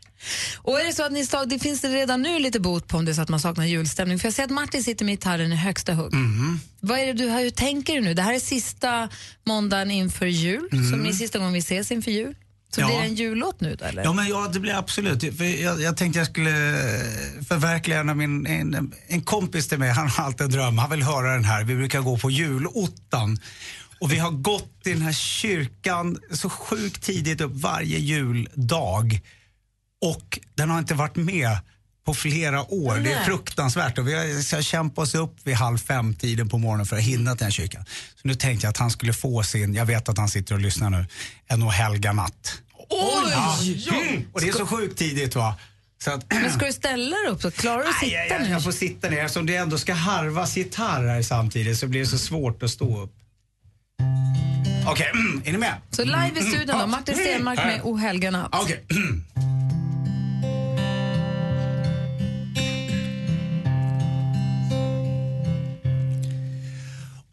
Och 0.57 0.81
är 0.81 0.85
det 0.85 0.93
så 0.93 1.05
att 1.05 1.13
ni 1.13 1.27
det 1.57 1.59
finns 1.59 1.81
det 1.81 1.89
redan 1.89 2.23
nu 2.23 2.39
lite 2.39 2.61
bot 2.61 2.89
på 2.89 2.97
om 2.97 3.05
det 3.05 3.15
så 3.15 3.23
att 3.23 3.29
man 3.29 3.41
saknar 3.41 3.65
julstämning. 3.65 4.19
För 4.19 4.27
jag 4.27 4.35
ser 4.35 4.45
att 4.45 4.51
Martin 4.51 4.85
sitter 4.85 5.05
med 5.05 5.13
gitarren 5.13 5.53
i 5.53 5.57
högsta 5.57 5.95
hugg. 5.95 6.13
Vad 6.81 6.99
är 6.99 7.07
det 7.07 7.13
du, 7.13 7.31
hur 7.31 7.51
tänker 7.51 7.95
du 7.95 8.01
nu? 8.01 8.15
Det 8.15 8.23
här 8.23 8.35
är 8.35 8.41
sista 8.41 9.09
måndagen 9.47 9.91
inför 9.91 10.27
jul, 10.27 10.69
Mm. 10.73 10.91
som 10.91 11.07
är 11.07 11.13
sista 11.13 11.39
gången 11.39 11.53
vi 11.53 11.59
ses 11.59 11.91
inför 11.93 12.11
jul. 12.11 12.35
Så 12.75 12.81
Ja. 12.81 12.87
blir 12.87 12.97
det 12.99 13.05
en 13.05 13.15
jullåt 13.15 13.61
nu 13.61 13.75
då 13.79 13.85
eller? 13.85 14.05
Ja, 14.05 14.13
men 14.13 14.29
ja, 14.29 14.51
det 14.53 14.61
blir 14.61 14.75
absolut. 14.75 15.37
För 15.39 15.45
jag, 15.63 15.81
jag 15.83 15.97
tänkte 15.97 16.19
jag 16.19 16.27
skulle 16.29 16.51
eh, 16.51 17.45
förverkliga 17.49 18.01
av 18.01 18.17
min, 18.17 18.47
en, 18.47 18.93
en 19.09 19.23
kompis 19.23 19.69
till 19.69 19.79
mig, 19.79 19.91
han 19.91 20.09
har 20.09 20.25
alltid 20.25 20.41
en 20.45 20.51
dröm. 20.51 20.79
Han 20.79 20.91
vill 20.91 21.03
höra 21.03 21.33
den 21.35 21.45
här. 21.45 21.65
Vi 21.65 21.75
brukar 21.75 22.01
gå 22.01 22.19
på 22.19 22.31
julottan. 22.31 23.39
Och 24.01 24.13
vi 24.13 24.19
har 24.19 24.31
gått 24.31 24.81
i 24.85 24.93
den 24.93 25.03
här 25.03 25.13
kyrkan 25.13 26.19
så 26.31 26.51
sjukt 26.51 27.03
tidigt 27.03 27.41
upp 27.41 27.53
varje 27.55 27.99
juldag. 27.99 29.21
Och 30.01 30.39
den 30.55 30.71
har 30.71 30.79
inte 30.79 30.95
varit 30.95 31.17
med 31.17 31.59
på 32.07 32.15
flera 32.15 32.73
år. 32.73 32.95
Det 32.95 33.13
är 33.13 33.17
Nej. 33.17 33.25
fruktansvärt. 33.25 33.99
Och 33.99 34.09
vi 34.09 34.15
har 34.15 34.43
så 34.43 34.63
kämpat 34.63 34.99
oss 34.99 35.15
upp 35.15 35.37
vid 35.45 35.55
halv 35.55 35.79
fem 35.79 36.15
tiden 36.15 36.49
på 36.49 36.59
morgonen 36.59 36.87
för 36.87 36.97
att 36.97 37.03
hinna 37.03 37.31
till 37.31 37.39
den 37.39 37.47
här 37.47 37.51
kyrkan. 37.51 37.85
Så 38.15 38.29
nu 38.29 38.35
tänkte 38.35 38.67
jag 38.67 38.71
att 38.71 38.77
han 38.77 38.91
skulle 38.91 39.13
få 39.13 39.43
sin, 39.43 39.75
jag 39.75 39.87
vet 39.87 40.09
att 40.09 40.19
han 40.19 40.29
sitter 40.29 40.55
och 40.55 40.61
lyssnar 40.61 40.91
nu, 40.91 41.07
en 41.47 41.63
och 41.63 41.73
helga 41.73 42.13
natt. 42.13 42.63
Oj! 42.89 43.85
Ja. 43.87 43.95
Mm. 43.95 44.25
Och 44.33 44.41
det 44.41 44.49
är 44.49 44.53
så 44.53 44.67
sjukt 44.67 44.99
tidigt 44.99 45.35
va. 45.35 45.57
Att, 46.07 46.25
Men 46.31 46.53
ska 46.53 46.67
du 46.67 46.73
ställa 46.73 47.17
dig 47.17 47.29
upp 47.29 47.43
så? 47.43 47.51
Klarar 47.51 47.79
du 47.83 47.89
att 47.89 47.95
Nej, 48.03 48.11
sitta 48.11 48.35
jag, 48.35 48.43
nu? 48.43 48.49
jag 48.51 48.65
får 48.65 48.73
sitta 48.73 49.09
ner. 49.09 49.25
Eftersom 49.25 49.47
det 49.47 49.57
ändå 49.57 49.79
ska 49.79 49.95
harvas 49.95 50.57
gitarr 50.57 51.07
här 51.07 51.23
samtidigt 51.23 51.79
så 51.79 51.87
blir 51.87 52.01
det 52.01 52.07
så 52.07 52.19
svårt 52.19 52.63
att 52.63 52.71
stå 52.71 53.03
upp. 53.03 53.16
Okej, 54.87 55.11
mm, 55.15 55.43
är 55.45 55.53
ni 55.53 55.59
med? 55.59 55.75
Så 55.91 56.05
live 56.05 56.33
i 56.37 56.43
studion 56.43 56.79
då. 56.81 56.87
Martin 56.87 57.15
Stenmark 57.15 57.59
med 57.59 57.81
O 57.85 57.97
helga 57.97 58.31
natt. 58.31 58.49
Okej. 58.53 58.85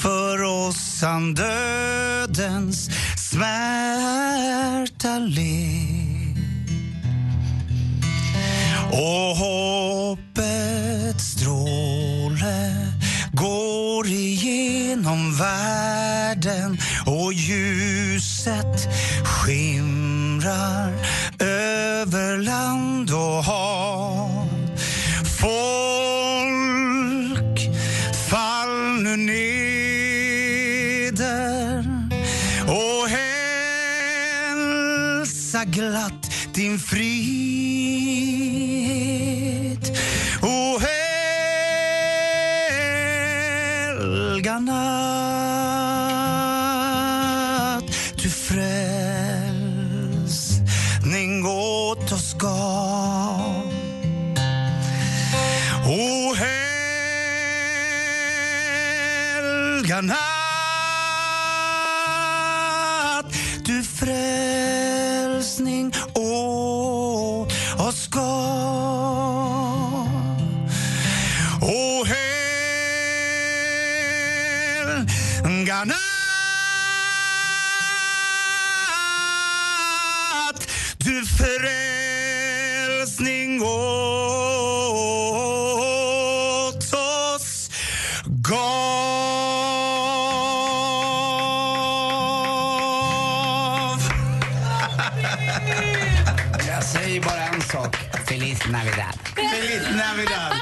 för 0.00 0.42
oss 0.42 1.02
han 1.02 1.34
dödens 1.34 2.90
smärta 3.30 5.18
led. 5.18 6.36
Och 8.92 9.36
hoppets 9.36 11.24
stråle 11.24 12.86
går 13.32 14.06
igenom 14.06 15.36
världen 15.36 16.78
och 17.06 17.32
ljuset 17.32 18.88
skimrar 19.24 20.99
din 36.52 36.78
frihet. 36.78 37.39
Jag 96.68 96.84
säger 96.84 97.20
bara 97.20 97.44
en 97.44 97.62
sak. 97.62 97.96
Feliz 98.28 98.58
Navidad. 98.66 99.18
Feliz 99.34 99.82
Navidad. 99.96 100.52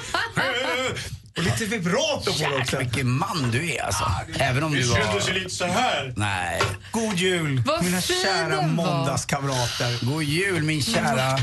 Och 1.37 1.45
lite 1.45 1.65
vibrato 1.65 2.33
på 2.33 2.51
det 2.51 2.57
också. 2.61 2.79
Vilken 2.79 3.11
man 3.11 3.51
du 3.53 3.73
är 3.73 3.83
alltså. 3.83 4.05
Även 4.39 4.63
om 4.63 4.73
du 4.73 4.83
var... 4.83 4.97
kändes 4.97 5.29
ju 5.29 5.33
lite 5.33 5.51
så 5.51 5.65
här. 5.65 6.13
Nej. 6.17 6.63
God 6.91 7.15
jul, 7.15 7.63
Vad 7.67 7.85
mina 7.85 8.01
fin 8.01 8.17
kära 8.23 8.49
den 8.49 8.77
var. 8.77 8.85
måndagskamrater. 8.87 10.05
God 10.07 10.23
jul 10.23 10.63
min 10.63 10.83
kära 10.83 11.39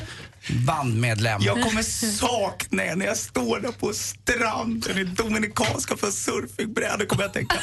bandmedlem. 0.65 1.41
Jag 1.41 1.63
kommer 1.63 1.81
sakna 2.17 2.83
er 2.83 2.95
när 2.95 3.05
jag 3.05 3.17
står 3.17 3.59
där 3.59 3.71
på 3.71 3.93
stranden 3.93 4.97
i 4.97 5.03
Dominikanska 5.03 5.97
för 5.97 6.11
surfingbrädor. 6.11 7.05
kommer 7.05 7.23
jag 7.23 7.33
tänka, 7.33 7.55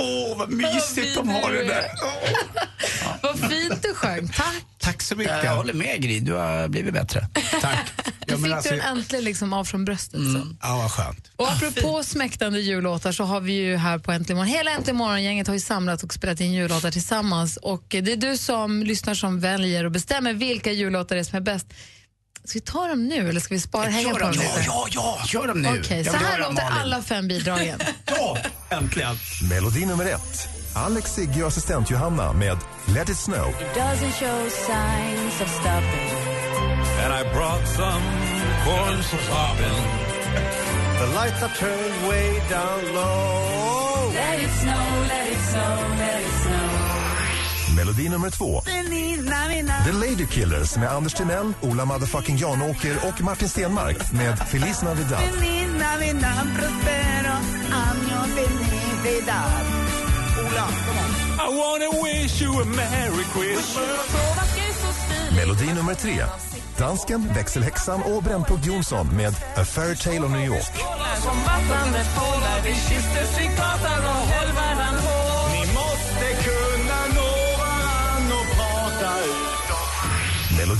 åh 0.00 0.38
vad 0.38 0.50
mysigt 0.50 1.14
de 1.14 1.28
har 1.28 1.52
det 1.52 1.64
där. 1.64 1.84
Vad 3.22 3.38
fint 3.50 3.82
du 3.82 3.94
sjöng. 3.94 4.28
Tack. 4.28 4.64
Tack 4.78 5.02
så 5.02 5.16
mycket. 5.16 5.44
Jag 5.44 5.56
håller 5.56 5.72
med 5.72 6.02
Gry, 6.02 6.20
du 6.20 6.32
har 6.32 6.68
blivit 6.68 6.94
bättre. 6.94 7.28
Tack. 7.60 7.92
Du 8.26 8.36
fick 8.36 8.62
du 8.62 8.70
den 8.70 8.80
äntligen 8.80 9.24
liksom 9.24 9.52
av 9.52 9.64
från 9.64 9.84
bröstet. 9.84 10.20
Så. 10.20 10.56
Ja, 10.62 10.76
vad 10.76 10.92
skönt. 10.92 11.30
Och 11.36 11.52
apropå 11.52 12.02
smäktande 12.02 12.60
jullåtar 12.60 13.12
så 13.12 13.24
har 13.24 13.40
vi 13.40 13.52
ju 13.52 13.76
här 13.76 13.98
på 13.98 14.12
Äntligen 14.12 14.36
morgon, 14.36 14.52
hela 14.54 14.70
Äntligen 14.70 14.96
morgon-gänget 14.96 15.46
har 15.46 15.54
ju 15.54 15.60
samlat 15.60 16.02
och 16.02 16.14
spelat 16.14 16.40
in 16.40 16.52
jullåtar 16.52 16.90
tillsammans 16.90 17.56
och 17.56 17.84
det 17.88 18.12
är 18.12 18.16
du 18.16 18.36
som 18.36 18.82
lyssnar 18.82 19.14
som 19.14 19.40
väljer 19.40 19.84
och 19.84 19.90
bestämmer 19.90 20.32
vilka 20.32 20.72
jullåtar 20.72 21.16
det 21.16 21.22
är 21.22 21.24
som 21.24 21.36
är 21.36 21.42
bäst. 21.42 21.66
Ska 22.44 22.56
vi 22.58 22.60
ta 22.60 22.86
dem 22.88 23.08
nu 23.08 23.28
eller 23.28 23.40
ska 23.40 23.54
vi 23.54 23.60
spara 23.60 23.88
hänga 23.88 24.10
på 24.10 24.18
dem 24.18 24.32
dem 24.32 24.38
nu. 24.38 24.44
lite? 24.44 24.64
Ja, 24.66 24.86
ja, 24.90 25.18
kör 25.26 25.46
dem 25.48 25.62
nu. 25.62 25.68
Okej, 25.80 26.02
Jag 26.02 26.14
så 26.14 26.24
här 26.24 26.38
låter 26.38 26.62
alla 26.80 27.02
fem 27.02 27.28
bidragen. 27.28 27.80
Ja, 28.06 28.36
äntligen. 28.70 29.16
Melodi 29.50 29.86
nummer 29.86 30.04
ett. 30.04 30.48
Alex 30.74 31.14
Sigge 31.14 31.42
och 31.42 31.48
assistent 31.48 31.90
Johanna 31.90 32.32
med 32.32 32.58
Let 32.94 33.08
it 33.08 33.16
snow. 33.16 33.54
Doesn't 33.74 34.12
show 34.12 34.48
signs 34.50 35.40
of 35.40 35.48
stopping. 35.60 36.10
And 37.04 37.12
I 37.20 37.32
brought 37.34 37.68
some 37.68 38.02
corn 38.64 39.02
for 39.02 39.18
popping. 39.30 39.80
The 41.00 41.06
lights 41.06 41.42
are 41.42 41.54
turned 41.58 42.08
way 42.08 42.32
down 42.50 42.94
low. 42.94 44.12
Let 44.14 44.40
it 44.42 44.50
snow, 44.62 45.06
let 45.08 45.28
it 45.32 45.38
snow, 45.50 45.76
let 45.98 46.20
it 46.20 46.32
snow. 46.32 46.39
Melodi 47.80 48.08
nummer 48.08 48.30
två. 48.30 48.60
The 49.84 49.92
Lady 49.92 50.26
Killers 50.26 50.76
med 50.76 50.88
Anders 50.92 51.14
Timell, 51.14 51.52
Ola 51.60 51.84
motherfucking 51.84 52.36
Janåker 52.36 52.96
och 53.08 53.20
Martin 53.20 53.48
Stenmark 53.48 54.12
med 54.12 54.38
Feliz 54.38 54.82
Navidad. 54.82 55.20
Ola, 60.38 60.68
I 61.36 61.58
wanna 61.58 62.04
wish 62.04 62.42
you 62.42 62.62
a 62.62 62.64
merry 62.64 63.24
Christmas. 63.34 63.76
Melodi 65.36 65.74
nummer 65.74 65.94
tre. 65.94 66.24
Dansken, 66.78 67.32
växelhäxan 67.34 68.02
och 68.02 68.22
Brännpunkt 68.22 68.66
Jonsson 68.66 69.16
med 69.16 69.34
A 69.56 69.64
Fairy 69.64 69.96
Tale 69.96 70.20
of 70.20 70.30
New 70.30 70.44
York. 70.44 70.72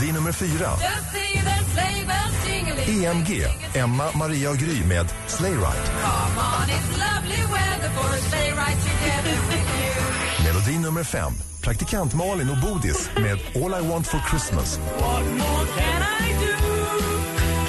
Melodi 0.01 0.13
nummer 0.13 0.33
fyra. 0.33 0.71
EMG, 2.87 3.47
Emma, 3.75 4.05
Maria 4.15 4.51
och 4.51 4.57
Gry 4.57 4.85
med 4.85 5.07
Sleigh 5.27 5.57
Ride. 5.57 5.91
Melodi 10.45 10.79
nummer 10.79 11.05
fem. 11.05 11.33
Praktikant 11.63 12.15
Malin 12.15 12.51
och 12.51 12.59
Bodis 12.59 13.11
med 13.17 13.39
All 13.65 13.85
I 13.85 13.89
Want 13.89 14.07
For 14.07 14.21
Christmas. 14.31 14.79
What 14.79 15.25
more 15.25 15.67
can 15.67 16.03
I 16.21 16.33
do? 16.33 16.57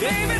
Baby, 0.01 0.39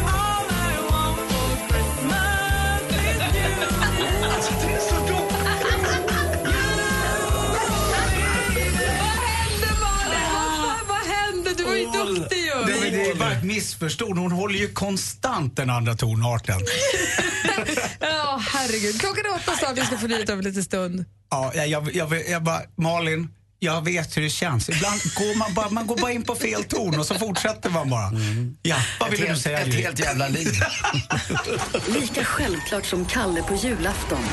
duktig 11.91 12.37
ju. 12.37 12.73
Det, 12.73 12.89
det 12.89 13.09
är 13.11 13.15
bara 13.15 13.31
ett 13.31 13.43
missförstånd. 13.43 14.17
Hon 14.19 14.31
håller 14.31 14.59
ju 14.59 14.67
konstant 14.73 15.55
den 15.55 15.69
andra 15.69 15.95
tonarten. 15.95 16.61
Ja, 17.99 18.41
herregud. 18.53 18.99
Klockan 18.99 19.25
är 19.25 19.35
åtta 19.35 19.55
snart, 19.57 19.77
vi 19.77 19.81
ska 19.85 19.97
få 19.97 20.07
nyheter 20.07 20.33
om 20.33 20.39
en 20.39 20.45
liten 20.45 20.63
stund. 20.63 21.05
Ja, 21.31 21.51
jag, 21.55 21.67
jag, 21.67 21.95
jag, 21.95 22.29
jag 22.29 22.43
bara, 22.43 22.61
Malin, 22.77 23.29
jag 23.59 23.85
vet 23.85 24.17
hur 24.17 24.21
det 24.21 24.29
känns. 24.29 24.69
Ibland 24.69 25.01
går 25.15 25.35
man 25.37 25.53
bara, 25.53 25.69
man 25.69 25.87
går 25.87 25.97
bara 25.97 26.11
in 26.11 26.23
på 26.23 26.35
fel 26.35 26.63
ton 26.63 26.99
och 26.99 27.05
så 27.05 27.15
fortsätter 27.15 27.69
man 27.69 27.89
bara. 27.89 28.11
Ja, 28.61 28.75
vad 28.99 29.07
Ett 29.07 29.13
vill 29.13 29.21
du 29.21 29.27
helt- 29.27 29.41
säga? 29.41 29.59
ett 29.59 29.73
helt 29.73 29.99
jävla 29.99 30.27
liv. 30.27 30.51
Lika 31.87 32.23
självklart 32.23 32.85
som 32.85 33.05
Kalle 33.05 33.41
på 33.43 33.55
julafton. 33.55 34.23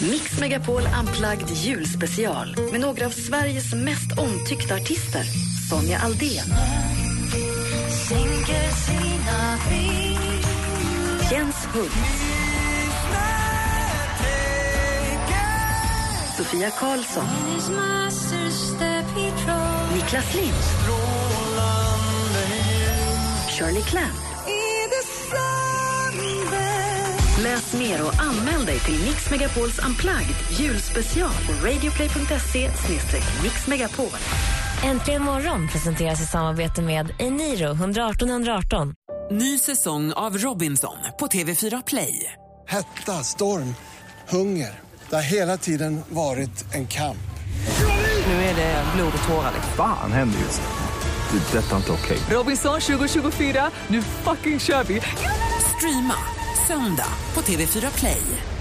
Mix 0.00 0.38
Megapol 0.40 0.82
Unplugged 1.00 1.50
julspecial 1.50 2.56
med 2.72 2.80
några 2.80 3.06
av 3.06 3.10
Sveriges 3.10 3.74
mest 3.74 4.18
omtyckta 4.18 4.74
artister. 4.74 5.22
Sonja 5.70 5.98
Aldén. 5.98 6.54
Jens 11.30 11.66
Hult, 11.72 11.92
Sofia 16.36 16.70
Karlsson. 16.70 17.26
Niklas 19.94 20.34
Lind, 20.34 20.54
Shirley 23.48 23.82
Clamp. 23.82 24.16
Läs 27.46 27.74
mer 27.74 28.06
och 28.06 28.22
anmäl 28.22 28.66
dig 28.66 28.78
till 28.78 29.02
Mix 29.04 29.30
Megapols 29.30 29.78
Unplugged 29.78 30.36
julspecial 30.60 31.30
på 31.46 31.66
radioplay.se 31.66 32.70
mixmegapol. 33.42 34.18
Äntligen 34.84 35.22
morgon 35.22 35.68
presenteras 35.68 36.22
i 36.22 36.26
samarbete 36.26 36.82
med 36.82 37.10
Eniro 37.18 37.70
118 37.70 38.30
118. 38.30 38.94
Ny 39.30 39.58
säsong 39.58 40.12
av 40.12 40.38
Robinson 40.38 40.96
på 41.18 41.26
TV4 41.26 41.82
Play. 41.86 42.32
Hetta, 42.68 43.12
storm, 43.12 43.74
hunger. 44.28 44.80
Det 45.10 45.14
har 45.16 45.22
hela 45.22 45.56
tiden 45.56 46.00
varit 46.08 46.74
en 46.74 46.86
kamp. 46.86 47.26
Nu 48.26 48.32
är 48.32 48.56
det 48.56 48.84
blod 48.96 49.12
och 49.22 49.28
tårar. 49.28 49.52
Fan 49.76 50.12
händer 50.12 50.38
just 50.38 50.62
det. 50.62 51.38
Det 51.38 51.58
är 51.58 51.62
detta 51.62 51.76
inte 51.76 51.92
okej. 51.92 52.18
Robinson 52.30 52.80
2024, 52.80 53.70
nu 53.88 54.02
fucking 54.02 54.60
kör 54.60 54.84
vi! 54.84 55.00
Streama 55.76 56.14
söndag 56.66 57.08
på 57.34 57.40
TV4 57.40 57.98
Play. 57.98 58.55